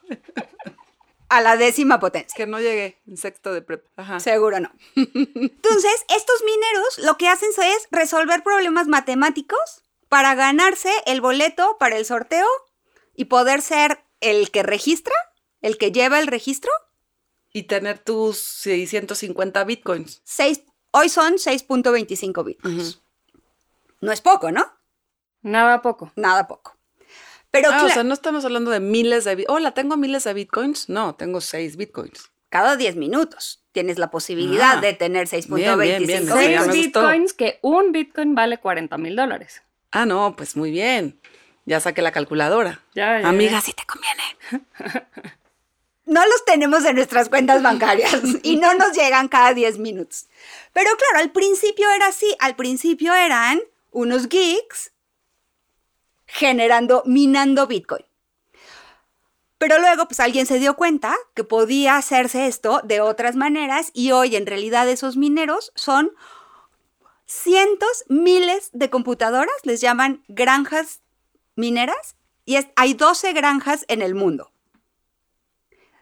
a 1.29 1.41
la 1.41 1.57
décima 1.57 2.01
potencia. 2.01 2.35
que 2.37 2.47
no 2.47 2.59
llegué 2.59 3.01
en 3.07 3.17
sexto 3.17 3.53
de 3.53 3.63
prepa. 3.63 3.89
Ajá. 3.97 4.19
Seguro 4.21 4.59
no. 4.61 4.71
Entonces, 4.97 6.05
estos 6.09 6.43
mineros 6.45 6.99
lo 6.99 7.17
que 7.17 7.29
hacen 7.29 7.51
es 7.57 7.89
resolver 7.93 8.43
problemas 8.43 8.89
matemáticos 8.89 9.84
para 10.09 10.35
ganarse 10.35 10.91
el 11.07 11.21
boleto 11.21 11.77
para 11.79 11.97
el 11.97 12.05
sorteo 12.05 12.47
y 13.15 13.27
poder 13.27 13.63
ser 13.63 14.01
el 14.21 14.51
que 14.51 14.63
registra, 14.63 15.15
el 15.61 15.79
que 15.79 15.93
lleva 15.93 16.19
el 16.21 16.27
registro. 16.27 16.71
Y 17.53 17.65
tener 17.65 17.99
tus 18.01 18.39
650 18.39 19.63
bitcoins. 19.65 20.21
Seis- 20.25 20.63
hoy 20.91 21.09
son 21.09 21.35
6.25 21.35 22.45
bitcoins. 22.45 23.01
No 24.01 24.11
es 24.13 24.21
poco, 24.21 24.51
¿no? 24.51 24.67
Nada 25.43 25.81
poco. 25.83 26.11
Nada 26.17 26.47
poco. 26.47 26.77
Pero 27.51 27.71
ah, 27.71 27.85
o 27.85 27.89
sea, 27.89 28.03
no 28.03 28.13
estamos 28.15 28.45
hablando 28.45 28.71
de 28.73 28.81
miles 28.81 29.25
de 29.25 29.37
bitcoins. 29.37 29.57
Hola, 29.61 29.75
¿tengo 29.75 29.97
miles 29.97 30.25
de 30.25 30.35
bitcoins? 30.35 30.89
No, 30.89 31.15
tengo 31.15 31.41
6 31.41 31.77
bitcoins. 31.77 32.31
cada 32.49 32.77
10 32.77 32.97
minutos 32.97 33.65
tienes 33.73 33.99
la 33.99 34.11
posibilidad 34.11 34.79
Ah, 34.79 34.81
de 34.81 34.93
tener 34.93 35.29
bien, 35.29 35.43
bien, 35.49 35.77
6.25 35.77 36.07
bien, 36.07 36.23
eso 36.25 36.35
Seis 36.37 36.51
ya 36.51 36.61
me 36.61 36.67
bitcoins. 36.73 36.77
gustó. 36.87 37.01
bitcoins, 37.01 37.33
que 37.35 37.59
un 37.63 37.93
bitcoin 37.93 38.35
vale 38.35 38.59
40 38.59 38.99
mil 38.99 39.15
dólares. 39.17 39.63
Ah, 39.95 40.07
no, 40.07 40.35
pues 40.35 40.57
muy 40.57 40.73
bien. 40.73 41.21
Ya 41.67 41.79
saqué 41.79 42.03
la 42.03 42.11
calculadora. 42.11 42.83
Ya, 42.97 43.21
ya, 43.21 43.29
Amiga, 43.29 43.61
sí 43.61 43.73
te 43.73 43.85
conviene. 43.87 44.37
no 46.07 46.21
los 46.27 46.45
tenemos 46.45 46.85
en 46.85 46.97
nuestras 46.97 47.29
cuentas 47.29 47.63
bancarias 47.63 48.21
y 48.43 48.57
no 48.57 48.75
nos 48.75 48.93
llegan 48.93 49.29
cada 49.29 49.55
10 49.55 49.79
minutos. 49.79 50.27
Pero 50.73 50.91
claro, 50.97 51.23
al 51.23 51.31
principio 51.31 51.89
era 51.93 52.09
así, 52.09 52.35
al 52.41 52.57
principio 52.57 53.15
eran 53.15 53.61
unos 53.93 54.29
geeks 54.29 54.91
generando, 56.27 57.05
minando 57.07 57.69
Bitcoin. 57.69 58.05
Pero 59.59 59.79
luego, 59.79 60.07
pues 60.09 60.19
alguien 60.19 60.47
se 60.47 60.59
dio 60.59 60.75
cuenta 60.75 61.15
que 61.35 61.45
podía 61.45 61.97
hacerse 61.97 62.49
esto 62.49 62.81
de 62.83 63.01
otras 63.01 63.37
maneras 63.37 63.93
y 63.95 64.11
hoy 64.11 64.35
en 64.35 64.45
realidad 64.45 64.89
esos 64.89 65.17
mineros 65.17 65.71
son 65.77 66.11
cientos, 67.27 68.05
miles 68.09 68.71
de 68.73 68.91
computadoras, 68.91 69.55
les 69.65 69.81
llaman 69.81 70.23
granjas 70.29 71.01
mineras, 71.57 72.17
y 72.45 72.57
es- 72.57 72.69
hay 72.77 72.95
12 72.95 73.33
granjas 73.33 73.85
en 73.89 74.03
el 74.03 74.15
mundo. 74.15 74.51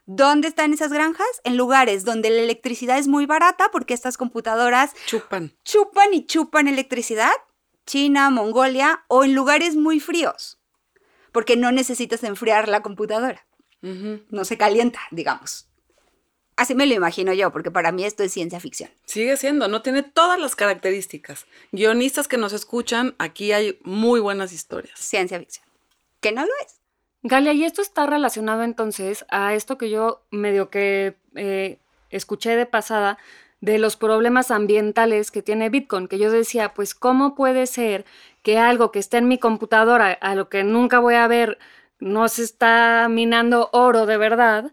¿Dónde 0.07 0.49
están 0.49 0.73
esas 0.73 0.93
granjas? 0.93 1.29
En 1.45 1.57
lugares 1.57 2.05
donde 2.05 2.29
la 2.31 2.43
electricidad 2.43 2.99
es 2.99 3.07
muy 3.07 3.25
barata 3.27 3.71
porque 3.71 3.95
estas 3.95 4.17
computadoras 4.17 4.91
Chupan. 5.07 5.55
chupan 5.65 6.13
y 6.13 6.27
chupan 6.27 6.67
electricidad, 6.67 7.31
China, 7.87 8.29
Mongolia, 8.31 9.05
o 9.09 9.23
en 9.25 9.35
lugares 9.35 9.77
muy 9.77 10.01
fríos, 10.01 10.59
porque 11.31 11.57
no 11.57 11.71
necesitas 11.71 12.25
enfriar 12.25 12.69
la 12.69 12.83
computadora, 12.83 13.47
no 13.81 14.45
se 14.45 14.59
calienta, 14.59 15.01
digamos. 15.13 15.69
Así 16.57 16.75
me 16.75 16.87
lo 16.87 16.95
imagino 16.95 17.33
yo, 17.33 17.51
porque 17.51 17.71
para 17.71 17.93
mí 17.93 18.05
esto 18.05 18.23
es 18.23 18.33
ciencia 18.33 18.61
ficción. 18.61 18.91
Sigue 19.07 19.37
siendo, 19.37 19.69
no 19.69 19.83
tiene 19.83 20.03
todas 20.03 20.39
las 20.39 20.55
características. 20.55 21.47
Guionistas 21.73 22.29
que 22.29 22.37
nos 22.37 22.53
escuchan, 22.53 23.15
aquí 23.19 23.53
hay 23.53 23.79
muy 23.83 24.21
buenas 24.21 24.53
historias. 24.53 24.99
Ciencia 24.99 25.39
ficción. 25.39 25.65
Que 26.21 26.33
no 26.33 26.43
lo 26.43 26.53
es. 26.65 26.77
Galia, 27.23 27.53
y 27.53 27.65
esto 27.65 27.81
está 27.81 28.07
relacionado 28.07 28.65
entonces 28.65 29.25
a 29.29 29.55
esto 29.55 29.79
que 29.79 29.91
yo 29.91 30.23
medio 30.31 30.71
que 30.71 31.15
eh, 31.37 31.79
escuché 32.11 32.57
de 32.57 32.67
pasada 32.67 33.19
de 33.61 33.79
los 33.79 33.97
problemas 33.97 34.51
ambientales 34.51 35.31
que 35.31 35.41
tiene 35.41 35.71
Bitcoin, 35.71 36.09
que 36.09 36.19
yo 36.19 36.33
decía, 36.33 36.75
pues, 36.75 36.97
¿cómo 36.97 37.37
puede 37.37 37.67
ser 37.67 38.05
que 38.43 38.59
algo 38.59 38.91
que 38.91 38.99
está 38.99 39.19
en 39.19 39.29
mi 39.29 39.39
computadora, 39.39 40.13
a 40.21 40.35
lo 40.35 40.49
que 40.49 40.65
nunca 40.65 40.99
voy 40.99 41.15
a 41.15 41.29
ver, 41.29 41.59
no 42.01 42.29
se 42.29 42.43
está 42.43 43.07
minando 43.09 43.71
oro 43.73 44.05
de 44.05 44.17
verdad? 44.17 44.73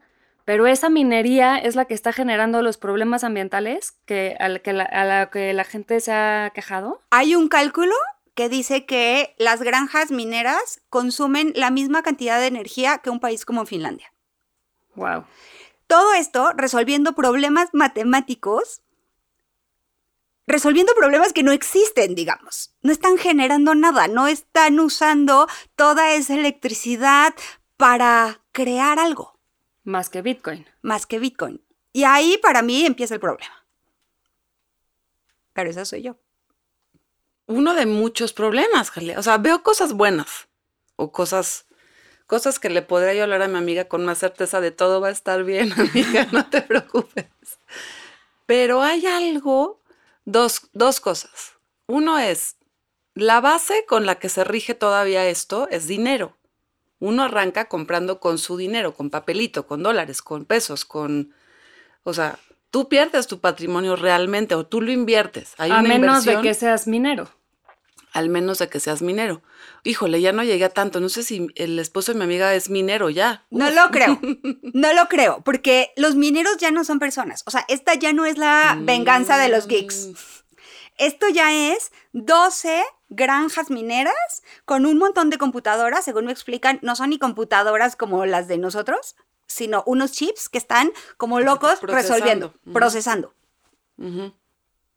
Pero 0.50 0.66
esa 0.66 0.90
minería 0.90 1.60
es 1.60 1.76
la 1.76 1.86
que 1.86 1.94
está 1.94 2.12
generando 2.12 2.64
los 2.64 2.80
problemas 2.80 3.24
ambientales 3.24 3.92
que, 4.08 4.36
al 4.40 4.64
que 4.64 4.74
la- 4.74 4.84
a 4.86 5.06
la 5.06 5.30
que 5.30 5.54
la 5.54 5.64
gente 5.64 6.00
se 6.02 6.12
ha 6.12 6.52
quejado. 6.56 7.04
Hay 7.12 7.36
un 7.36 7.50
cálculo 7.50 7.94
que 8.34 8.50
dice 8.50 8.88
que 8.88 9.36
las 9.38 9.62
granjas 9.62 10.10
mineras 10.10 10.82
consumen 10.90 11.54
la 11.56 11.70
misma 11.70 12.02
cantidad 12.02 12.40
de 12.40 12.48
energía 12.48 12.98
que 12.98 13.12
un 13.12 13.20
país 13.20 13.46
como 13.46 13.68
Finlandia. 13.68 14.12
Wow. 14.96 15.26
Todo 15.86 16.16
esto 16.16 16.52
resolviendo 16.56 17.14
problemas 17.14 17.70
matemáticos, 17.74 18.82
resolviendo 20.48 20.96
problemas 20.96 21.32
que 21.32 21.44
no 21.44 21.52
existen, 21.52 22.16
digamos. 22.16 22.74
No 22.82 22.92
están 22.92 23.20
generando 23.20 23.76
nada, 23.76 24.08
no 24.08 24.26
están 24.26 24.80
usando 24.80 25.48
toda 25.76 26.14
esa 26.14 26.34
electricidad 26.34 27.36
para 27.78 28.42
crear 28.52 28.98
algo 28.98 29.39
Más 29.90 30.12
que 30.12 30.22
Bitcoin. 30.22 30.68
más 30.84 31.08
que 31.08 31.18
Bitcoin. 31.18 31.66
Y 31.92 32.04
ahí 32.04 32.38
para 32.38 32.62
mí 32.62 32.86
empieza 32.86 33.16
el 33.16 33.20
problema. 33.20 33.66
Pero 35.54 35.72
esa 35.72 35.84
soy 35.84 36.04
yo. 36.04 36.16
Uno 37.48 37.74
de 37.74 37.88
muchos 37.88 38.32
problemas, 38.32 38.92
Jalea. 38.92 39.18
O 39.18 39.24
sea, 39.24 39.40
veo 39.40 39.64
cosas 39.64 39.94
buenas 39.94 40.48
o 40.96 41.12
cosas, 41.12 41.66
cosas 42.28 42.60
que 42.60 42.70
le 42.70 42.84
podría 42.84 43.16
yo 43.16 43.24
hablar 43.24 43.42
a 43.42 43.48
mi 43.48 43.58
amiga 43.58 43.86
con 43.86 44.06
más 44.06 44.20
certeza 44.20 44.62
de 44.62 44.70
todo 44.70 45.02
va 45.02 45.08
a 45.08 45.12
estar 45.12 45.44
bien, 45.44 45.74
amiga, 45.78 46.28
no 46.32 46.48
te 46.48 46.62
preocupes. 46.62 47.26
Pero 48.46 48.84
hay 48.84 49.08
algo, 49.08 49.82
dos, 50.24 50.70
dos 50.74 51.00
cosas. 51.00 51.54
Uno 51.88 52.20
es, 52.20 52.58
la 53.16 53.42
base 53.42 53.86
con 53.88 54.06
la 54.06 54.20
que 54.20 54.30
se 54.30 54.44
rige 54.44 54.76
todavía 54.76 55.26
esto 55.28 55.68
es 55.72 55.88
dinero. 55.88 56.38
Uno 57.00 57.24
arranca 57.24 57.66
comprando 57.66 58.20
con 58.20 58.38
su 58.38 58.58
dinero, 58.58 58.94
con 58.94 59.10
papelito, 59.10 59.66
con 59.66 59.84
dólares, 59.84 60.22
con 60.22 60.46
pesos, 60.46 60.86
con... 60.86 61.34
O 62.04 62.14
sea, 62.14 62.40
tú 62.72 62.90
pierdes 62.90 63.28
tu 63.28 63.40
patrimonio 63.40 63.96
realmente 63.96 64.56
o 64.56 64.66
tú 64.66 64.82
lo 64.82 64.92
inviertes. 64.92 65.54
Hay 65.58 65.72
a 65.72 65.80
una 65.80 65.90
menos 65.90 66.26
de 66.26 66.42
que 66.42 66.54
seas 66.54 66.88
minero. 66.88 67.30
al 68.12 68.30
menos 68.30 68.60
de 68.60 68.68
que 68.70 68.80
seas 68.80 69.02
minero. 69.02 69.42
Híjole, 69.84 70.20
ya 70.20 70.34
no 70.34 70.44
llegué 70.44 70.66
a 70.66 70.70
tanto. 70.70 71.00
No 71.00 71.10
sé 71.10 71.24
si 71.24 71.48
el 71.56 71.80
esposo 71.80 72.12
de 72.12 72.18
mi 72.18 72.26
amiga 72.26 72.54
es 72.54 72.70
minero 72.70 73.10
ya. 73.10 73.46
No 73.50 73.68
Uf. 73.68 73.76
lo 73.76 73.92
creo. 73.92 74.20
No 74.74 74.94
lo 74.94 75.08
creo, 75.08 75.42
porque 75.44 75.92
los 75.96 76.16
mineros 76.16 76.58
ya 76.58 76.72
no 76.72 76.84
son 76.84 77.00
personas. 77.00 77.44
O 77.46 77.52
sea, 77.52 77.66
esta 77.70 77.94
ya 77.96 78.14
no 78.14 78.26
es 78.26 78.38
la 78.38 78.78
venganza 78.82 79.38
de 79.38 79.50
los 79.50 79.68
geeks. 79.68 80.08
Mm. 80.08 80.14
Esto 80.98 81.30
ya 81.30 81.74
es 81.74 81.92
12 82.12 82.84
granjas 83.10 83.70
mineras 83.70 84.44
con 84.66 84.86
un 84.86 84.98
montón 84.98 85.30
de 85.30 85.38
computadoras, 85.38 86.06
según 86.06 86.26
me 86.26 86.32
explican, 86.32 86.80
no 86.82 86.96
son 86.96 87.10
ni 87.10 87.20
computadoras 87.20 87.96
como 87.96 88.26
las 88.26 88.48
de 88.48 88.58
nosotros, 88.58 89.16
sino 89.48 89.84
unos 89.88 90.12
chips 90.12 90.48
que 90.48 90.60
están 90.60 90.92
como 91.18 91.40
locos 91.40 91.80
Procesando. 91.80 92.14
resolviendo, 92.16 92.54
procesando. 92.72 93.34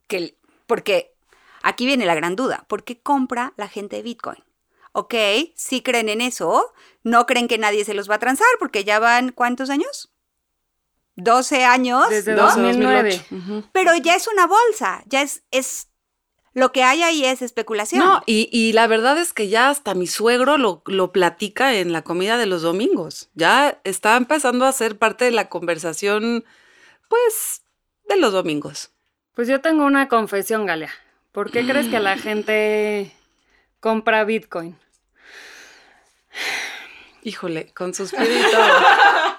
Que, 0.08 0.36
porque 0.66 1.14
aquí 1.62 1.86
viene 1.86 2.06
la 2.06 2.14
gran 2.14 2.36
duda, 2.36 2.64
¿por 2.68 2.84
qué 2.84 3.00
compra 3.00 3.54
la 3.56 3.68
gente 3.68 4.02
Bitcoin? 4.02 4.44
Ok, 4.92 5.14
sí 5.56 5.82
creen 5.82 6.10
en 6.10 6.20
eso, 6.20 6.72
no 7.02 7.24
creen 7.24 7.48
que 7.48 7.56
nadie 7.56 7.84
se 7.86 7.94
los 7.94 8.10
va 8.10 8.16
a 8.16 8.18
transar 8.20 8.46
porque 8.58 8.84
ya 8.84 8.98
van 8.98 9.32
¿cuántos 9.32 9.70
años? 9.70 10.12
12 11.16 11.64
años, 11.64 12.08
Desde 12.10 12.34
¿no? 12.34 12.42
2009. 12.42 13.24
Ujú. 13.30 13.64
Pero 13.72 13.94
ya 13.96 14.14
es 14.14 14.28
una 14.28 14.46
bolsa, 14.46 15.02
ya 15.06 15.22
es, 15.22 15.42
es 15.50 15.88
lo 16.54 16.72
que 16.72 16.82
hay 16.82 17.02
ahí 17.02 17.24
es 17.24 17.40
especulación. 17.40 18.04
No, 18.04 18.22
y, 18.26 18.48
y 18.52 18.72
la 18.72 18.86
verdad 18.86 19.16
es 19.18 19.32
que 19.32 19.48
ya 19.48 19.70
hasta 19.70 19.94
mi 19.94 20.06
suegro 20.06 20.58
lo, 20.58 20.82
lo 20.86 21.12
platica 21.12 21.74
en 21.74 21.92
la 21.92 22.02
comida 22.02 22.36
de 22.36 22.46
los 22.46 22.62
domingos. 22.62 23.30
Ya 23.34 23.80
está 23.84 24.16
empezando 24.16 24.66
a 24.66 24.72
ser 24.72 24.98
parte 24.98 25.24
de 25.24 25.30
la 25.30 25.48
conversación, 25.48 26.44
pues, 27.08 27.62
de 28.08 28.16
los 28.16 28.32
domingos. 28.32 28.90
Pues 29.34 29.48
yo 29.48 29.60
tengo 29.60 29.84
una 29.84 30.08
confesión, 30.08 30.66
Galia. 30.66 30.90
¿Por 31.32 31.50
qué 31.50 31.66
crees 31.66 31.88
que 31.88 32.00
la 32.00 32.18
gente 32.18 33.12
compra 33.80 34.24
Bitcoin? 34.24 34.76
Híjole, 37.22 37.72
con 37.72 37.92
todo. 37.92 38.08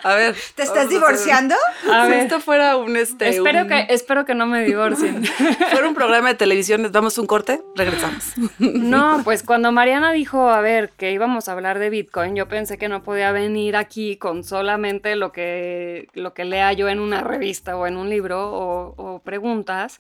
A 0.03 0.15
ver. 0.15 0.35
¿Te 0.55 0.63
estás 0.63 0.85
a 0.85 0.89
divorciando? 0.89 1.55
A 1.91 2.07
si 2.07 2.13
esto 2.13 2.39
fuera 2.39 2.75
un 2.77 2.95
este. 2.97 3.29
espero 3.29 3.61
un- 3.61 3.67
que, 3.67 3.85
espero 3.89 4.25
que 4.25 4.35
no 4.35 4.45
me 4.45 4.63
divorcien. 4.63 5.23
fuera 5.71 5.87
un 5.87 5.95
programa 5.95 6.29
de 6.29 6.35
televisión, 6.35 6.81
les 6.83 6.91
damos 6.91 7.17
un 7.17 7.25
corte, 7.25 7.61
regresamos. 7.75 8.33
No, 8.59 9.21
pues 9.23 9.43
cuando 9.43 9.71
Mariana 9.71 10.11
dijo, 10.11 10.49
a 10.49 10.61
ver, 10.61 10.89
que 10.97 11.11
íbamos 11.11 11.47
a 11.47 11.53
hablar 11.53 11.79
de 11.79 11.89
Bitcoin, 11.89 12.35
yo 12.35 12.47
pensé 12.47 12.77
que 12.77 12.89
no 12.89 13.01
podía 13.03 13.31
venir 13.31 13.75
aquí 13.75 14.17
con 14.17 14.43
solamente 14.43 15.15
lo 15.15 15.31
que, 15.31 16.07
lo 16.13 16.33
que 16.33 16.45
lea 16.45 16.73
yo 16.73 16.89
en 16.89 16.99
una 16.99 17.21
revista 17.21 17.77
o 17.77 17.87
en 17.87 17.97
un 17.97 18.09
libro 18.09 18.51
o, 18.51 18.93
o 18.97 19.19
preguntas. 19.19 19.99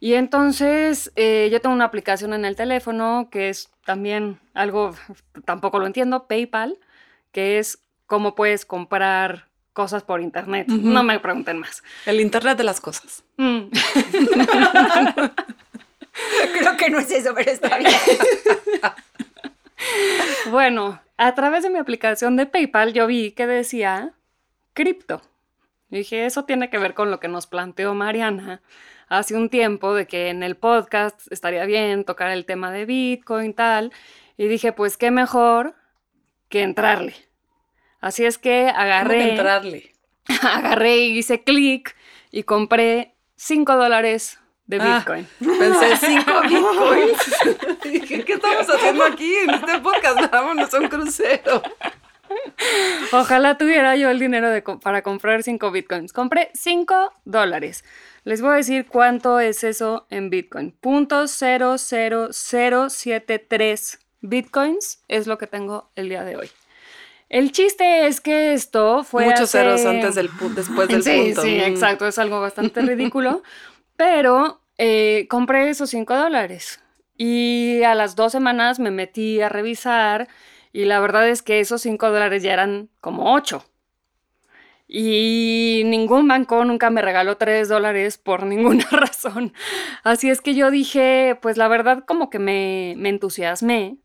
Y 0.00 0.14
entonces 0.14 1.10
eh, 1.16 1.48
yo 1.50 1.60
tengo 1.60 1.74
una 1.74 1.86
aplicación 1.86 2.32
en 2.32 2.44
el 2.44 2.54
teléfono 2.54 3.28
que 3.32 3.48
es 3.48 3.68
también 3.84 4.38
algo, 4.54 4.94
tampoco 5.44 5.78
lo 5.80 5.86
entiendo, 5.86 6.26
PayPal, 6.28 6.78
que 7.32 7.58
es 7.58 7.80
cómo 8.08 8.34
puedes 8.34 8.64
comprar 8.64 9.46
cosas 9.72 10.02
por 10.02 10.20
internet. 10.20 10.66
No 10.66 11.04
me 11.04 11.20
pregunten 11.20 11.60
más. 11.60 11.84
El 12.04 12.20
Internet 12.20 12.58
de 12.58 12.64
las 12.64 12.80
cosas. 12.80 13.22
Mm. 13.36 13.68
Creo 16.58 16.76
que 16.76 16.90
no 16.90 16.98
es 16.98 17.08
eso, 17.12 17.32
pero 17.32 17.52
está 17.52 17.78
bien. 17.78 17.92
Bueno, 20.50 21.00
a 21.16 21.34
través 21.36 21.62
de 21.62 21.70
mi 21.70 21.78
aplicación 21.78 22.34
de 22.34 22.46
PayPal 22.46 22.92
yo 22.92 23.06
vi 23.06 23.30
que 23.30 23.46
decía 23.46 24.14
cripto. 24.72 25.22
Y 25.90 25.98
dije, 25.98 26.26
eso 26.26 26.44
tiene 26.44 26.68
que 26.68 26.78
ver 26.78 26.94
con 26.94 27.12
lo 27.12 27.20
que 27.20 27.28
nos 27.28 27.46
planteó 27.46 27.94
Mariana 27.94 28.60
hace 29.08 29.36
un 29.36 29.48
tiempo 29.50 29.94
de 29.94 30.06
que 30.06 30.30
en 30.30 30.42
el 30.42 30.56
podcast 30.56 31.30
estaría 31.30 31.64
bien 31.64 32.04
tocar 32.04 32.30
el 32.30 32.44
tema 32.44 32.72
de 32.72 32.86
Bitcoin 32.86 33.54
tal. 33.54 33.92
Y 34.36 34.48
dije, 34.48 34.72
pues 34.72 34.96
qué 34.96 35.12
mejor 35.12 35.76
que 36.48 36.62
entrarle. 36.62 37.14
Así 38.00 38.24
es 38.24 38.38
que 38.38 38.66
¿Cómo 38.66 38.74
que 38.76 38.80
agarré, 38.82 39.30
entrarle? 39.30 39.92
agarré 40.42 40.96
y 40.98 41.18
hice 41.18 41.42
clic 41.42 41.96
y 42.30 42.42
compré 42.44 43.14
5 43.36 43.76
dólares 43.76 44.38
de 44.66 44.78
Ah. 44.80 44.98
Bitcoin. 44.98 45.26
Pensé 45.58 45.96
cinco 46.06 46.42
bitcoins. 46.42 47.80
Dije, 47.84 48.24
¿qué 48.24 48.32
estamos 48.34 48.68
haciendo 48.68 49.04
aquí 49.04 49.34
en 49.34 49.50
este 49.50 49.78
podcast? 49.78 50.30
Vámonos 50.30 50.72
a 50.74 50.78
un 50.78 50.88
crucero. 50.88 51.62
Ojalá 53.12 53.56
tuviera 53.56 53.96
yo 53.96 54.10
el 54.10 54.18
dinero 54.18 54.50
de 54.50 54.60
para 54.60 55.00
comprar 55.00 55.42
5 55.42 55.70
bitcoins. 55.70 56.12
Compré 56.12 56.50
5 56.52 57.14
dólares. 57.24 57.82
Les 58.24 58.42
voy 58.42 58.52
a 58.52 58.56
decir 58.56 58.84
cuánto 58.86 59.40
es 59.40 59.64
eso 59.64 60.06
en 60.10 60.28
bitcoin. 60.28 60.72
Punto 60.72 61.26
00073 61.26 63.98
bitcoins 64.20 65.02
es 65.08 65.26
lo 65.26 65.38
que 65.38 65.46
tengo 65.46 65.90
el 65.94 66.10
día 66.10 66.24
de 66.24 66.36
hoy. 66.36 66.50
El 67.28 67.52
chiste 67.52 68.06
es 68.06 68.20
que 68.20 68.54
esto 68.54 69.04
fue 69.04 69.24
Muchos 69.26 69.40
hace- 69.54 69.58
ceros 69.58 69.84
antes 69.84 70.14
del 70.14 70.30
pu- 70.30 70.48
después 70.54 70.88
del 70.88 71.02
sí, 71.02 71.10
punto. 71.26 71.42
Sí, 71.42 71.56
Mm. 71.58 71.64
exacto, 71.64 72.06
es 72.08 72.18
algo 72.18 72.40
bastante 72.40 72.80
ridículo. 72.82 73.42
pero 73.96 74.60
eh, 74.78 75.26
compré 75.28 75.68
esos 75.70 75.90
5 75.90 76.14
dólares. 76.16 76.80
Y 77.16 77.82
a 77.82 77.94
las 77.96 78.14
dos 78.16 78.30
semanas 78.32 78.78
me 78.78 78.90
metí 78.92 79.40
a 79.40 79.48
revisar 79.48 80.28
y 80.72 80.84
la 80.84 81.00
verdad 81.00 81.28
es 81.28 81.42
que 81.42 81.58
esos 81.60 81.82
5 81.82 82.10
dólares 82.10 82.42
ya 82.44 82.52
eran 82.52 82.88
como 83.00 83.34
8. 83.34 83.64
Y 84.86 85.82
ningún 85.84 86.26
banco 86.28 86.64
nunca 86.64 86.88
me 86.90 87.02
regaló 87.02 87.36
3 87.36 87.68
dólares 87.68 88.16
por 88.16 88.44
ninguna 88.44 88.86
razón. 88.90 89.52
Así 90.02 90.30
es 90.30 90.40
que 90.40 90.54
yo 90.54 90.70
dije, 90.70 91.36
pues 91.42 91.56
la 91.58 91.68
verdad 91.68 92.04
como 92.06 92.30
que 92.30 92.38
me, 92.38 92.94
me 92.96 93.10
entusiasmé 93.10 93.96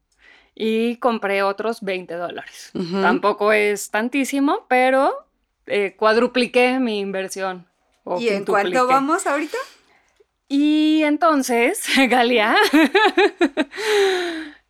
y 0.55 0.97
compré 0.97 1.43
otros 1.43 1.81
20 1.81 2.13
dólares. 2.15 2.71
Tampoco 3.01 3.51
es 3.53 3.89
tantísimo, 3.91 4.65
pero 4.67 5.13
eh, 5.65 5.95
cuadrupliqué 5.97 6.79
mi 6.79 6.99
inversión. 6.99 7.65
o 8.03 8.19
¿Y 8.19 8.29
en 8.29 8.45
cuánto 8.45 8.87
vamos 8.87 9.25
ahorita? 9.27 9.57
Y 10.49 11.01
entonces, 11.03 11.83
Galia, 12.09 12.55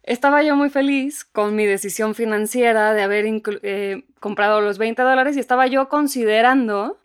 estaba 0.04 0.44
yo 0.44 0.56
muy 0.56 0.70
feliz 0.70 1.24
con 1.26 1.56
mi 1.56 1.66
decisión 1.66 2.16
financiera 2.16 2.94
de 2.94 3.02
haber 3.02 3.26
eh, 3.64 4.04
comprado 4.20 4.62
los 4.62 4.78
20 4.78 5.02
dólares 5.02 5.36
y 5.38 5.40
estaba 5.40 5.68
yo 5.68 5.90
considerando 5.90 6.98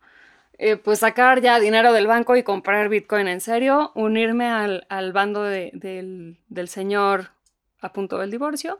eh, 0.58 0.76
pues 0.76 0.98
sacar 1.00 1.40
ya 1.40 1.60
dinero 1.60 1.92
del 1.92 2.06
banco 2.08 2.36
y 2.36 2.42
comprar 2.42 2.88
Bitcoin 2.88 3.28
en 3.28 3.40
serio, 3.40 3.92
unirme 3.94 4.46
al, 4.46 4.86
al 4.88 5.12
bando 5.12 5.42
de- 5.44 5.70
del, 5.72 6.38
del 6.48 6.68
señor 6.68 7.30
a 7.80 7.92
punto 7.92 8.18
del 8.18 8.30
divorcio. 8.30 8.78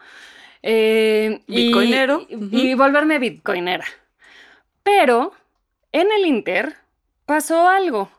eh, 0.63 1.43
Bitcoinero. 1.47 2.27
y- 2.29 2.75
volverme 2.75 3.19
bitcoinera. 3.19 3.85
Pero 4.83 5.33
en 5.93 6.09
el 6.13 6.27
Inter 6.27 6.77
pasó 7.27 7.69
algo. 7.69 8.11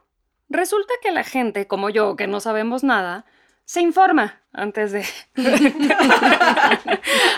Resulta 0.50 0.94
que 1.02 1.12
la 1.12 1.24
gente, 1.24 1.68
como 1.68 1.90
yo, 1.90 2.16
que 2.16 2.28
no 2.28 2.40
sabemos 2.40 2.84
nada, 2.84 3.26
se 3.66 3.82
informa 3.82 4.40
antes 4.54 4.92
de, 4.92 5.06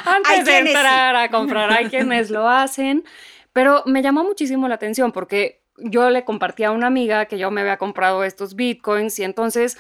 antes 0.06 0.46
de 0.46 0.58
entrar 0.60 1.16
a 1.16 1.30
comprar. 1.30 1.72
Hay 1.72 1.86
quienes 1.88 2.30
lo 2.30 2.48
hacen. 2.48 3.04
Pero 3.54 3.84
me 3.86 4.02
llamó 4.02 4.24
muchísimo 4.24 4.68
la 4.68 4.76
atención 4.76 5.12
porque 5.12 5.62
yo 5.78 6.10
le 6.10 6.24
compartí 6.24 6.64
a 6.64 6.72
una 6.72 6.88
amiga 6.88 7.26
que 7.26 7.38
yo 7.38 7.52
me 7.52 7.62
había 7.62 7.78
comprado 7.78 8.24
estos 8.24 8.56
bitcoins 8.56 9.20
y 9.20 9.24
entonces 9.24 9.78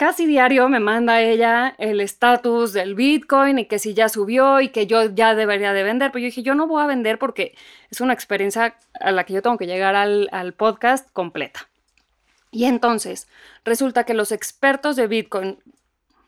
casi 0.00 0.24
diario 0.24 0.70
me 0.70 0.80
manda 0.80 1.20
ella 1.20 1.74
el 1.76 2.00
estatus 2.00 2.72
del 2.72 2.94
bitcoin 2.94 3.58
y 3.58 3.66
que 3.66 3.78
si 3.78 3.92
ya 3.92 4.08
subió 4.08 4.62
y 4.62 4.70
que 4.70 4.86
yo 4.86 5.14
ya 5.14 5.34
debería 5.34 5.74
de 5.74 5.82
vender. 5.82 6.10
Pero 6.10 6.22
yo 6.22 6.24
dije, 6.24 6.42
yo 6.42 6.54
no 6.54 6.66
voy 6.66 6.82
a 6.82 6.86
vender 6.86 7.18
porque 7.18 7.54
es 7.90 8.00
una 8.00 8.14
experiencia 8.14 8.78
a 8.98 9.12
la 9.12 9.24
que 9.24 9.34
yo 9.34 9.42
tengo 9.42 9.58
que 9.58 9.66
llegar 9.66 9.96
al, 9.96 10.30
al 10.32 10.54
podcast 10.54 11.10
completa. 11.12 11.68
Y 12.50 12.64
entonces 12.64 13.28
resulta 13.62 14.04
que 14.04 14.14
los 14.14 14.32
expertos 14.32 14.96
de 14.96 15.06
Bitcoin, 15.06 15.58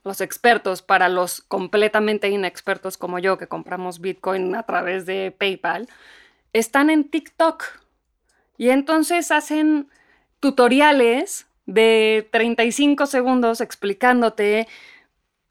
los 0.04 0.20
expertos 0.20 0.82
para 0.82 1.08
los 1.08 1.40
completamente 1.40 2.28
inexpertos 2.28 2.98
como 2.98 3.20
yo 3.20 3.38
que 3.38 3.46
compramos 3.46 4.02
Bitcoin 4.02 4.54
a 4.54 4.64
través 4.64 5.06
de 5.06 5.34
PayPal, 5.36 5.88
están 6.52 6.90
en 6.90 7.08
TikTok. 7.08 7.64
Y 8.58 8.68
entonces 8.68 9.30
hacen 9.30 9.88
tutoriales 10.40 11.46
de 11.66 12.28
35 12.32 13.06
segundos 13.06 13.60
explicándote 13.60 14.66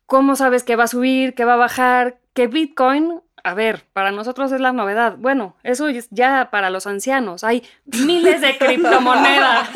cómo 0.06 0.36
sabes 0.36 0.64
que 0.64 0.76
va 0.76 0.84
a 0.86 0.88
subir, 0.88 1.34
que 1.36 1.46
va 1.46 1.54
a 1.54 1.58
bajar, 1.58 2.18
que 2.34 2.48
Bitcoin, 2.48 3.22
a 3.44 3.54
ver, 3.54 3.86
para 3.94 4.12
nosotros 4.12 4.52
es 4.52 4.60
la 4.62 4.72
novedad. 4.74 5.16
Bueno, 5.18 5.56
eso 5.64 5.88
es 5.88 6.08
ya 6.12 6.50
para 6.52 6.70
los 6.70 6.86
ancianos. 6.88 7.44
Hay 7.44 7.64
miles 7.86 8.42
de 8.42 8.58
criptomonedas. 8.58 9.70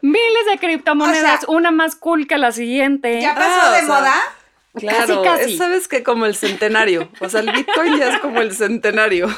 miles 0.00 0.46
de 0.50 0.58
criptomonedas, 0.58 1.44
O 1.44 1.46
sea, 1.46 1.54
una 1.56 1.70
más 1.70 1.94
cool 1.96 2.26
que 2.26 2.38
la 2.38 2.52
siguiente. 2.52 3.20
¿Ya 3.20 3.34
pasó 3.34 3.60
Ah, 3.62 3.70
de 3.72 3.80
sea, 3.80 3.88
moda? 3.88 4.14
Claro, 4.74 5.22
Casi, 5.22 5.38
casi. 5.38 5.52
es, 5.52 5.58
sabes 5.58 5.88
que 5.88 6.02
como 6.02 6.26
el 6.26 6.34
centenario. 6.34 7.08
O 7.20 7.28
sea, 7.28 7.40
el 7.40 7.50
Bitcoin 7.52 7.96
ya 7.98 8.10
es 8.14 8.18
como 8.20 8.40
el 8.40 8.52
centenario. 8.54 9.28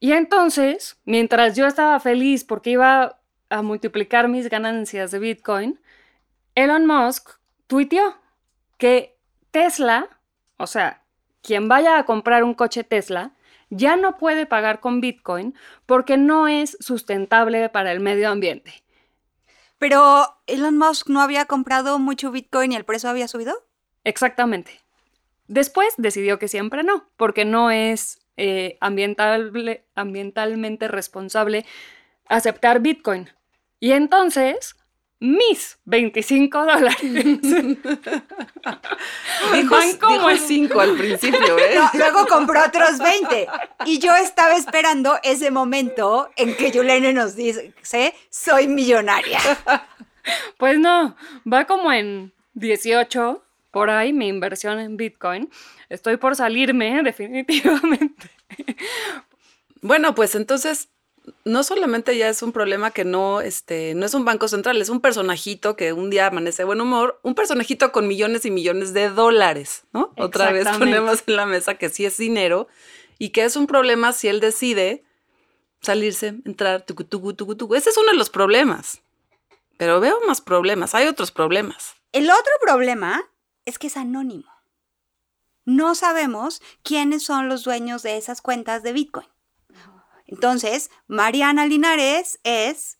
Y 0.00 0.12
entonces, 0.12 0.98
mientras 1.06 1.56
yo 1.56 1.66
estaba 1.66 1.98
feliz 2.00 2.44
porque 2.44 2.70
iba 2.70 3.18
a 3.54 3.62
multiplicar 3.62 4.28
mis 4.28 4.48
ganancias 4.48 5.12
de 5.12 5.20
Bitcoin, 5.20 5.80
Elon 6.56 6.86
Musk 6.86 7.38
tuiteó 7.68 8.16
que 8.78 9.16
Tesla, 9.52 10.08
o 10.56 10.66
sea, 10.66 11.04
quien 11.40 11.68
vaya 11.68 11.98
a 11.98 12.04
comprar 12.04 12.42
un 12.42 12.54
coche 12.54 12.82
Tesla, 12.82 13.32
ya 13.70 13.96
no 13.96 14.18
puede 14.18 14.46
pagar 14.46 14.80
con 14.80 15.00
Bitcoin 15.00 15.54
porque 15.86 16.16
no 16.16 16.48
es 16.48 16.76
sustentable 16.80 17.68
para 17.68 17.92
el 17.92 18.00
medio 18.00 18.28
ambiente. 18.28 18.82
Pero 19.78 20.26
Elon 20.46 20.76
Musk 20.76 21.08
no 21.08 21.20
había 21.20 21.44
comprado 21.44 21.98
mucho 21.98 22.32
Bitcoin 22.32 22.72
y 22.72 22.76
el 22.76 22.84
precio 22.84 23.08
había 23.08 23.28
subido. 23.28 23.54
Exactamente. 24.02 24.80
Después 25.46 25.94
decidió 25.96 26.38
que 26.38 26.48
siempre 26.48 26.82
no, 26.82 27.08
porque 27.16 27.44
no 27.44 27.70
es 27.70 28.18
eh, 28.36 28.78
ambientalmente 28.80 30.88
responsable 30.88 31.64
aceptar 32.28 32.80
Bitcoin. 32.80 33.30
Y 33.84 33.92
entonces, 33.92 34.76
mis 35.20 35.78
25 35.84 36.58
dólares 36.64 36.96
Dijo, 37.02 37.84
van 39.76 39.98
como 39.98 40.14
dijo 40.14 40.30
en- 40.30 40.38
5 40.38 40.80
al 40.80 40.96
principio, 40.96 41.58
¿eh? 41.58 41.74
No, 41.74 41.90
luego 41.92 42.26
compró 42.26 42.64
otros 42.64 42.98
20. 42.98 43.46
Y 43.84 43.98
yo 43.98 44.16
estaba 44.16 44.56
esperando 44.56 45.18
ese 45.22 45.50
momento 45.50 46.30
en 46.36 46.56
que 46.56 46.70
Yulene 46.70 47.12
nos 47.12 47.36
dice, 47.36 47.74
soy 48.30 48.68
millonaria. 48.68 49.38
Pues 50.56 50.78
no, 50.78 51.14
va 51.46 51.66
como 51.66 51.92
en 51.92 52.32
18 52.54 53.44
por 53.70 53.90
ahí 53.90 54.14
mi 54.14 54.28
inversión 54.28 54.80
en 54.80 54.96
Bitcoin. 54.96 55.50
Estoy 55.90 56.16
por 56.16 56.36
salirme, 56.36 57.02
definitivamente. 57.02 58.30
Bueno, 59.82 60.14
pues 60.14 60.34
entonces 60.34 60.88
no 61.44 61.62
solamente 61.62 62.16
ya 62.16 62.28
es 62.28 62.42
un 62.42 62.52
problema 62.52 62.90
que 62.90 63.04
no, 63.04 63.40
este, 63.40 63.94
no 63.94 64.04
es 64.04 64.14
un 64.14 64.24
banco 64.24 64.48
central, 64.48 64.80
es 64.80 64.88
un 64.88 65.00
personajito 65.00 65.76
que 65.76 65.92
un 65.92 66.10
día 66.10 66.26
amanece 66.26 66.62
de 66.62 66.66
buen 66.66 66.80
humor, 66.80 67.18
un 67.22 67.34
personajito 67.34 67.92
con 67.92 68.08
millones 68.08 68.44
y 68.44 68.50
millones 68.50 68.92
de 68.92 69.08
dólares, 69.08 69.84
¿no? 69.92 70.12
Otra 70.16 70.52
vez 70.52 70.66
ponemos 70.78 71.22
en 71.26 71.36
la 71.36 71.46
mesa 71.46 71.74
que 71.76 71.88
sí 71.88 72.04
es 72.04 72.16
dinero 72.16 72.68
y 73.18 73.30
que 73.30 73.44
es 73.44 73.56
un 73.56 73.66
problema 73.66 74.12
si 74.12 74.28
él 74.28 74.40
decide 74.40 75.04
salirse, 75.80 76.28
entrar, 76.44 76.84
tucu, 76.84 77.04
tucu, 77.04 77.34
tucu, 77.34 77.54
tucu. 77.54 77.74
Ese 77.74 77.90
es 77.90 77.96
uno 77.96 78.10
de 78.10 78.16
los 78.16 78.30
problemas. 78.30 79.02
Pero 79.76 80.00
veo 80.00 80.20
más 80.26 80.40
problemas, 80.40 80.94
hay 80.94 81.06
otros 81.06 81.30
problemas. 81.32 81.94
El 82.12 82.30
otro 82.30 82.52
problema 82.60 83.22
es 83.64 83.78
que 83.78 83.88
es 83.88 83.96
anónimo. 83.96 84.50
No 85.64 85.94
sabemos 85.94 86.60
quiénes 86.82 87.24
son 87.24 87.48
los 87.48 87.64
dueños 87.64 88.02
de 88.02 88.16
esas 88.16 88.42
cuentas 88.42 88.82
de 88.82 88.92
Bitcoin. 88.92 89.26
Entonces, 90.34 90.90
Mariana 91.06 91.64
Linares 91.64 92.40
es 92.42 92.98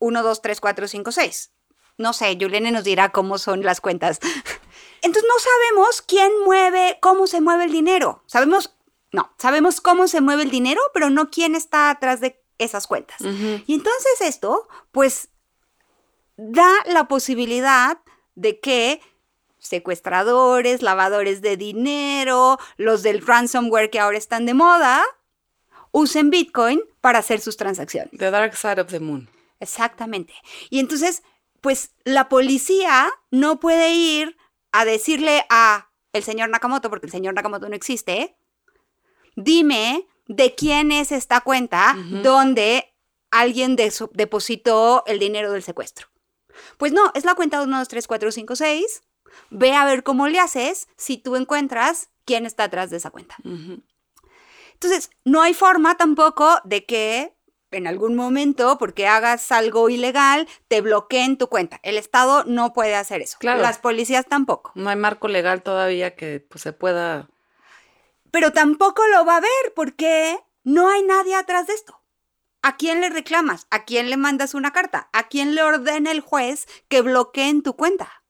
1, 0.00 0.22
2, 0.22 0.42
3, 0.42 0.60
4, 0.60 0.88
5, 0.88 1.12
6. 1.12 1.50
No 1.96 2.12
sé, 2.12 2.36
Yulene 2.36 2.72
nos 2.72 2.84
dirá 2.84 3.10
cómo 3.10 3.38
son 3.38 3.62
las 3.62 3.80
cuentas. 3.80 4.18
Entonces, 5.00 5.24
no 5.26 5.38
sabemos 5.38 6.02
quién 6.02 6.30
mueve, 6.44 6.98
cómo 7.00 7.26
se 7.26 7.40
mueve 7.40 7.64
el 7.64 7.72
dinero. 7.72 8.22
Sabemos, 8.26 8.76
no, 9.12 9.32
sabemos 9.38 9.80
cómo 9.80 10.06
se 10.06 10.20
mueve 10.20 10.42
el 10.42 10.50
dinero, 10.50 10.82
pero 10.92 11.08
no 11.08 11.30
quién 11.30 11.54
está 11.54 11.88
atrás 11.88 12.20
de 12.20 12.42
esas 12.58 12.86
cuentas. 12.86 13.20
Y 13.22 13.74
entonces 13.74 14.20
esto, 14.20 14.68
pues, 14.92 15.30
da 16.36 16.70
la 16.86 17.08
posibilidad 17.08 17.98
de 18.34 18.60
que 18.60 19.00
secuestradores, 19.58 20.82
lavadores 20.82 21.40
de 21.40 21.56
dinero, 21.56 22.58
los 22.76 23.02
del 23.02 23.26
ransomware 23.26 23.90
que 23.90 23.98
ahora 23.98 24.18
están 24.18 24.44
de 24.44 24.54
moda, 24.54 25.02
usen 25.94 26.28
Bitcoin 26.30 26.82
para 27.00 27.20
hacer 27.20 27.40
sus 27.40 27.56
transacciones. 27.56 28.10
The 28.18 28.30
Dark 28.32 28.56
Side 28.56 28.80
of 28.80 28.88
the 28.88 28.98
Moon. 28.98 29.30
Exactamente. 29.60 30.34
Y 30.68 30.80
entonces, 30.80 31.22
pues 31.60 31.94
la 32.02 32.28
policía 32.28 33.10
no 33.30 33.60
puede 33.60 33.94
ir 33.94 34.36
a 34.72 34.84
decirle 34.84 35.46
a 35.50 35.90
el 36.12 36.24
señor 36.24 36.50
Nakamoto, 36.50 36.90
porque 36.90 37.06
el 37.06 37.12
señor 37.12 37.34
Nakamoto 37.34 37.68
no 37.68 37.76
existe, 37.76 38.36
dime 39.36 40.08
de 40.26 40.54
quién 40.56 40.90
es 40.90 41.12
esta 41.12 41.42
cuenta 41.42 41.96
donde 42.22 42.92
alguien 43.30 43.76
depositó 43.76 45.04
el 45.06 45.20
dinero 45.20 45.52
del 45.52 45.62
secuestro. 45.62 46.08
Pues 46.76 46.92
no, 46.92 47.12
es 47.14 47.24
la 47.24 47.36
cuenta 47.36 47.62
1, 47.62 47.78
2, 47.78 47.88
3, 47.88 48.06
4, 48.06 48.32
5, 48.32 48.56
6. 48.56 49.02
Ve 49.50 49.74
a 49.74 49.84
ver 49.84 50.02
cómo 50.02 50.26
le 50.26 50.40
haces 50.40 50.88
si 50.96 51.18
tú 51.18 51.36
encuentras 51.36 52.10
quién 52.24 52.46
está 52.46 52.64
atrás 52.64 52.90
de 52.90 52.96
esa 52.96 53.10
cuenta. 53.10 53.36
Entonces, 54.84 55.10
no 55.24 55.40
hay 55.40 55.54
forma 55.54 55.96
tampoco 55.96 56.60
de 56.64 56.84
que 56.84 57.34
en 57.70 57.86
algún 57.86 58.14
momento, 58.14 58.76
porque 58.78 59.06
hagas 59.06 59.50
algo 59.50 59.88
ilegal, 59.88 60.46
te 60.68 60.82
bloqueen 60.82 61.38
tu 61.38 61.48
cuenta. 61.48 61.80
El 61.82 61.96
Estado 61.96 62.44
no 62.44 62.74
puede 62.74 62.94
hacer 62.94 63.22
eso. 63.22 63.38
Claro. 63.40 63.62
Las 63.62 63.78
policías 63.78 64.26
tampoco. 64.26 64.72
No 64.74 64.90
hay 64.90 64.96
marco 64.96 65.26
legal 65.26 65.62
todavía 65.62 66.14
que 66.14 66.40
pues, 66.40 66.62
se 66.62 66.72
pueda 66.74 67.30
Pero 68.30 68.52
tampoco 68.52 69.02
lo 69.08 69.24
va 69.24 69.38
a 69.38 69.40
ver 69.40 69.72
porque 69.74 70.38
no 70.64 70.88
hay 70.88 71.02
nadie 71.02 71.34
atrás 71.34 71.66
de 71.66 71.72
esto. 71.72 72.00
¿A 72.60 72.76
quién 72.76 73.00
le 73.00 73.08
reclamas? 73.08 73.66
¿A 73.70 73.84
quién 73.84 74.10
le 74.10 74.18
mandas 74.18 74.52
una 74.52 74.72
carta? 74.72 75.08
¿A 75.12 75.28
quién 75.28 75.54
le 75.54 75.62
ordena 75.62 76.12
el 76.12 76.20
juez 76.20 76.66
que 76.88 77.00
bloqueen 77.00 77.62
tu 77.62 77.74
cuenta? 77.74 78.22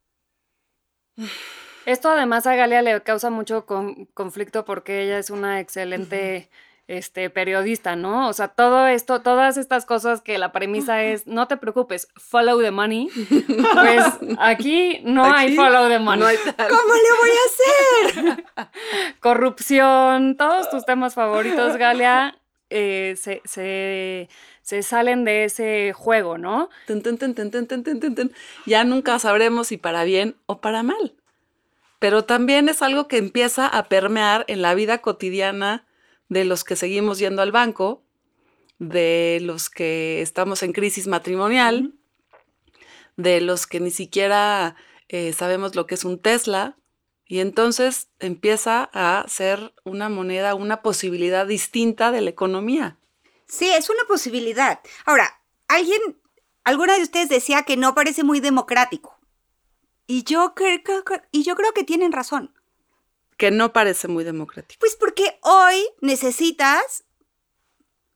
Esto 1.87 2.11
además 2.11 2.47
a 2.47 2.55
Galia 2.55 2.83
le 2.83 3.01
causa 3.03 3.31
mucho 3.31 3.67
conflicto 4.15 4.65
porque 4.65 5.03
ella 5.03 5.19
es 5.19 5.31
una 5.31 5.61
excelente 5.61 6.49
este, 6.87 7.31
periodista, 7.31 7.97
¿no? 7.97 8.29
O 8.29 8.33
sea, 8.33 8.49
todo 8.49 8.87
esto, 8.87 9.23
todas 9.23 9.57
estas 9.57 9.87
cosas 9.87 10.21
que 10.21 10.37
la 10.39 10.53
premisa 10.53 11.03
es, 11.03 11.27
no 11.27 11.49
te 11.49 11.57
preocupes, 11.57 12.09
follow 12.17 12.61
the 12.61 12.71
money, 12.71 13.09
pues 13.75 14.05
aquí 14.39 15.01
no 15.05 15.25
hay 15.25 15.57
follow 15.57 15.89
the 15.89 15.99
money. 15.99 16.37
¿Cómo 16.57 16.95
le 16.95 17.11
voy 17.21 17.31
a 17.31 18.35
hacer? 18.35 18.45
Corrupción, 19.21 20.37
todos 20.37 20.69
tus 20.71 20.85
temas 20.85 21.15
favoritos, 21.15 21.77
Galia, 21.77 22.39
eh, 22.69 23.15
se, 23.17 23.41
se, 24.63 24.83
salen 24.83 25.25
de 25.25 25.45
ese 25.45 25.93
juego, 25.95 26.37
¿no? 26.39 26.69
Ya 28.67 28.85
nunca 28.85 29.19
sabremos 29.19 29.69
si 29.69 29.79
para 29.79 30.05
bien 30.05 30.37
o 30.47 30.61
para 30.61 30.83
mal. 30.83 31.15
Pero 32.05 32.27
también 32.27 32.69
es 32.69 32.83
algo 32.83 33.09
que 33.09 33.17
empieza 33.17 33.67
a 33.67 33.89
permear 33.89 34.45
en 34.49 34.61
la 34.61 34.75
vida 34.75 34.99
cotidiana 34.99 35.87
de 36.29 36.45
los 36.45 36.63
que 36.63 36.77
seguimos 36.77 37.19
yendo 37.19 37.41
al 37.41 37.51
banco, 37.51 38.05
de 38.79 39.39
los 39.41 39.71
que 39.71 40.21
estamos 40.21 40.63
en 40.63 40.75
crisis 40.75 41.07
matrimonial, 41.07 41.95
de 43.17 43.41
los 43.41 43.67
que 43.67 43.81
ni 43.81 43.91
siquiera 43.91 44.77
eh, 45.09 45.33
sabemos 45.33 45.77
lo 45.77 45.87
que 45.87 45.95
es 45.95 46.05
un 46.05 46.19
Tesla. 46.19 46.77
Y 47.25 47.41
entonces 47.41 48.11
empieza 48.19 48.91
a 48.93 49.25
ser 49.27 49.73
una 49.85 50.11
moneda, 50.11 50.55
una 50.55 50.83
posibilidad 50.83 51.47
distinta 51.47 52.13
de 52.13 52.21
la 52.21 52.29
economía. 52.29 52.99
Sí, 53.47 53.71
es 53.71 53.89
una 53.89 54.05
posibilidad. 54.07 54.81
Ahora, 55.07 55.41
alguien, 55.69 56.21
alguna 56.65 56.97
de 56.97 57.03
ustedes 57.03 57.31
decía 57.31 57.63
que 57.63 57.79
no 57.79 57.95
parece 57.95 58.25
muy 58.25 58.41
democrático. 58.41 59.14
Y 60.07 60.25
yo, 60.25 60.55
creo, 60.55 60.81
y 61.31 61.43
yo 61.43 61.55
creo 61.57 61.73
que 61.73 61.85
tienen 61.85 62.13
razón. 62.13 62.53
Que 63.37 63.51
no 63.51 63.73
parece 63.73 64.07
muy 64.09 64.23
democrático. 64.25 64.79
Pues 64.79 64.97
porque 64.97 65.39
hoy 65.43 65.85
necesitas 66.01 67.05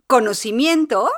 conocimiento 0.07 1.11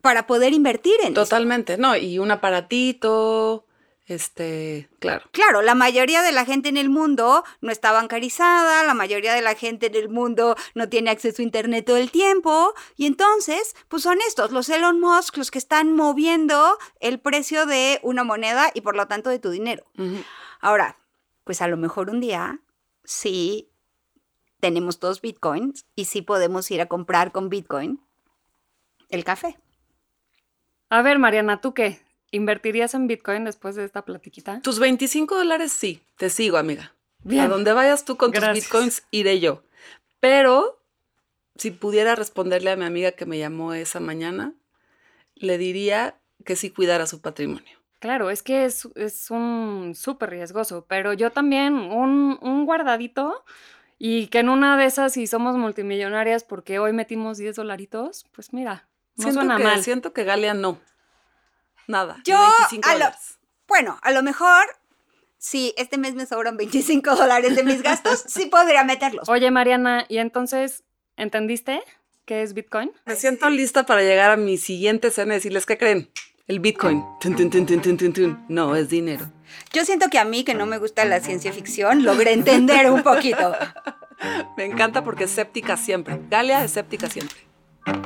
para 0.00 0.26
poder 0.26 0.52
invertir 0.52 0.94
en. 1.02 1.14
Totalmente, 1.14 1.76
no, 1.76 1.96
y 1.96 2.18
un 2.18 2.30
aparatito, 2.30 3.66
este, 4.10 4.88
claro. 4.98 5.24
Claro, 5.32 5.62
la 5.62 5.74
mayoría 5.74 6.22
de 6.22 6.32
la 6.32 6.44
gente 6.44 6.68
en 6.68 6.76
el 6.76 6.90
mundo 6.90 7.44
no 7.60 7.70
está 7.70 7.92
bancarizada, 7.92 8.84
la 8.84 8.94
mayoría 8.94 9.34
de 9.34 9.42
la 9.42 9.54
gente 9.54 9.86
en 9.86 9.94
el 9.94 10.08
mundo 10.08 10.56
no 10.74 10.88
tiene 10.88 11.10
acceso 11.10 11.40
a 11.40 11.44
Internet 11.44 11.86
todo 11.86 11.96
el 11.96 12.10
tiempo, 12.10 12.74
y 12.96 13.06
entonces, 13.06 13.76
pues 13.88 14.02
son 14.02 14.18
estos, 14.26 14.50
los 14.50 14.68
Elon 14.68 15.00
Musk, 15.00 15.36
los 15.36 15.50
que 15.50 15.58
están 15.58 15.94
moviendo 15.94 16.78
el 17.00 17.20
precio 17.20 17.66
de 17.66 18.00
una 18.02 18.24
moneda 18.24 18.70
y 18.74 18.80
por 18.80 18.96
lo 18.96 19.06
tanto 19.06 19.30
de 19.30 19.38
tu 19.38 19.50
dinero. 19.50 19.84
Ahora, 20.60 20.98
pues 21.44 21.62
a 21.62 21.68
lo 21.68 21.76
mejor 21.76 22.10
un 22.10 22.20
día 22.20 22.60
sí 23.04 23.70
tenemos 24.60 25.00
dos 25.00 25.20
bitcoins 25.20 25.86
y 25.94 26.04
sí 26.04 26.22
podemos 26.22 26.70
ir 26.70 26.80
a 26.80 26.86
comprar 26.86 27.32
con 27.32 27.48
bitcoin 27.48 28.00
el 29.08 29.24
café. 29.24 29.58
A 30.88 31.02
ver, 31.02 31.18
Mariana, 31.18 31.60
¿tú 31.60 31.74
qué? 31.74 32.00
¿Invertirías 32.30 32.94
en 32.94 33.06
Bitcoin 33.06 33.44
después 33.44 33.74
de 33.74 33.84
esta 33.84 34.04
platiquita? 34.04 34.60
Tus 34.62 34.78
25 34.78 35.36
dólares 35.36 35.72
sí, 35.72 36.02
te 36.16 36.30
sigo, 36.30 36.56
amiga. 36.56 36.94
Bien. 37.22 37.44
A 37.44 37.48
donde 37.48 37.72
vayas 37.72 38.04
tú 38.04 38.16
con 38.16 38.32
tus 38.32 38.52
bitcoins, 38.52 39.02
iré 39.10 39.40
yo. 39.40 39.62
Pero 40.20 40.80
si 41.56 41.70
pudiera 41.70 42.14
responderle 42.14 42.70
a 42.70 42.76
mi 42.76 42.84
amiga 42.84 43.12
que 43.12 43.26
me 43.26 43.38
llamó 43.38 43.74
esa 43.74 44.00
mañana, 44.00 44.54
le 45.34 45.58
diría 45.58 46.16
que 46.44 46.56
sí 46.56 46.70
cuidara 46.70 47.06
su 47.06 47.20
patrimonio. 47.20 47.78
Claro, 47.98 48.30
es 48.30 48.42
que 48.42 48.64
es, 48.64 48.88
es 48.94 49.30
un 49.30 49.92
súper 49.94 50.30
riesgoso, 50.30 50.86
pero 50.88 51.12
yo 51.12 51.30
también 51.30 51.74
un, 51.74 52.38
un 52.40 52.64
guardadito 52.64 53.44
y 53.98 54.28
que 54.28 54.38
en 54.38 54.48
una 54.48 54.78
de 54.78 54.86
esas, 54.86 55.12
si 55.12 55.26
somos 55.26 55.58
multimillonarias 55.58 56.42
porque 56.42 56.78
hoy 56.78 56.94
metimos 56.94 57.36
10 57.36 57.56
dolaritos, 57.56 58.24
pues 58.32 58.54
mira, 58.54 58.88
no 59.16 59.24
siento, 59.24 59.40
suena 59.40 59.56
que, 59.58 59.64
mal. 59.64 59.82
siento 59.82 60.12
que 60.14 60.24
Galia 60.24 60.54
no. 60.54 60.80
Nada. 61.90 62.18
Yo, 62.24 62.38
25 62.70 62.88
a 62.88 62.94
lo-. 62.96 63.14
Bueno, 63.66 63.98
a 64.02 64.10
lo 64.12 64.22
mejor 64.22 64.64
si 65.38 65.74
este 65.76 65.98
mes 65.98 66.14
me 66.14 66.26
sobran 66.26 66.56
25 66.56 67.16
dólares 67.16 67.56
de 67.56 67.64
mis 67.64 67.82
gastos, 67.82 68.24
sí 68.28 68.46
podría 68.46 68.84
meterlos. 68.84 69.28
Oye, 69.28 69.50
Mariana, 69.50 70.06
¿y 70.08 70.18
entonces 70.18 70.84
entendiste 71.16 71.82
qué 72.26 72.42
es 72.42 72.54
Bitcoin? 72.54 72.92
Me 73.06 73.16
siento 73.16 73.50
lista 73.50 73.86
para 73.86 74.02
llegar 74.02 74.30
a 74.30 74.36
mi 74.36 74.58
siguiente 74.58 75.10
cena 75.10 75.34
y 75.34 75.36
decirles, 75.38 75.66
¿qué 75.66 75.78
creen? 75.78 76.10
El 76.46 76.60
Bitcoin. 76.60 77.04
Tun, 77.20 77.36
tun, 77.36 77.50
tun, 77.50 77.66
tun, 77.66 77.80
tun, 77.80 77.96
tun, 77.96 78.12
tun. 78.12 78.44
No, 78.48 78.76
es 78.76 78.88
dinero. 78.88 79.30
Yo 79.72 79.84
siento 79.84 80.08
que 80.10 80.18
a 80.18 80.24
mí, 80.24 80.44
que 80.44 80.54
no 80.54 80.66
me 80.66 80.78
gusta 80.78 81.04
la 81.04 81.20
ciencia 81.20 81.52
ficción, 81.52 82.04
logré 82.04 82.32
entender 82.32 82.90
un 82.90 83.02
poquito. 83.02 83.54
Me 84.56 84.66
encanta 84.66 85.02
porque 85.02 85.24
es 85.24 85.30
escéptica 85.30 85.76
siempre. 85.76 86.20
Galia 86.28 86.58
es 86.58 86.72
escéptica 86.72 87.08
siempre. 87.08 87.38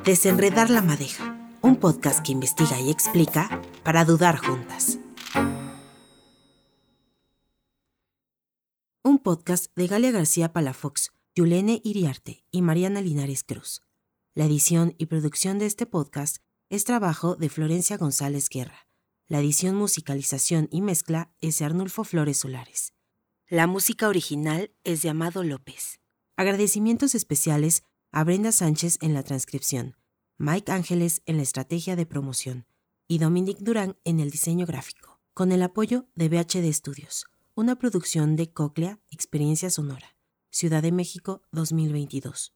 Desenredar 0.04 0.70
la 0.70 0.80
madeja, 0.80 1.36
un 1.64 1.77
podcast 1.77 2.22
que 2.22 2.31
investiga 2.31 2.79
y 2.79 2.90
explica 2.90 3.62
para 3.85 4.05
dudar 4.05 4.37
juntas. 4.37 4.98
Un 9.03 9.18
podcast 9.18 9.74
de 9.74 9.87
Galia 9.87 10.11
García 10.11 10.53
Palafox, 10.53 11.12
Yulene 11.35 11.81
Iriarte 11.83 12.44
y 12.50 12.61
Mariana 12.61 13.00
Linares 13.00 13.44
Cruz. 13.44 13.81
La 14.35 14.44
edición 14.44 14.94
y 14.98 15.07
producción 15.07 15.59
de 15.59 15.64
este 15.64 15.87
podcast 15.87 16.37
es 16.68 16.85
trabajo 16.85 17.35
de 17.35 17.48
Florencia 17.48 17.96
González 17.96 18.50
Guerra. 18.50 18.87
La 19.27 19.40
edición, 19.40 19.74
musicalización 19.74 20.68
y 20.70 20.83
mezcla 20.83 21.33
es 21.40 21.59
de 21.59 21.64
Arnulfo 21.64 22.05
Flores 22.05 22.40
Solares. 22.40 22.92
La 23.48 23.66
música 23.66 24.09
original 24.09 24.70
es 24.85 25.00
de 25.00 25.09
Amado 25.09 25.42
López. 25.42 25.98
Agradecimientos 26.37 27.14
especiales 27.14 27.85
a 28.12 28.22
Brenda 28.22 28.53
Sánchez 28.53 28.98
en 29.00 29.14
la 29.14 29.22
transcripción, 29.22 29.96
Mike 30.38 30.72
Ángeles 30.72 31.22
en 31.26 31.36
la 31.36 31.44
estrategia 31.44 31.94
de 31.94 32.06
promoción 32.06 32.66
y 33.06 33.18
Dominic 33.18 33.58
Durán 33.58 33.96
en 34.04 34.18
el 34.18 34.30
diseño 34.30 34.66
gráfico, 34.66 35.20
con 35.32 35.52
el 35.52 35.62
apoyo 35.62 36.06
de 36.16 36.28
BHD 36.28 36.72
Studios, 36.72 37.26
una 37.54 37.76
producción 37.76 38.34
de 38.34 38.52
Coclea 38.52 38.98
Experiencia 39.10 39.70
Sonora, 39.70 40.16
Ciudad 40.50 40.82
de 40.82 40.90
México 40.90 41.42
2022. 41.52 42.53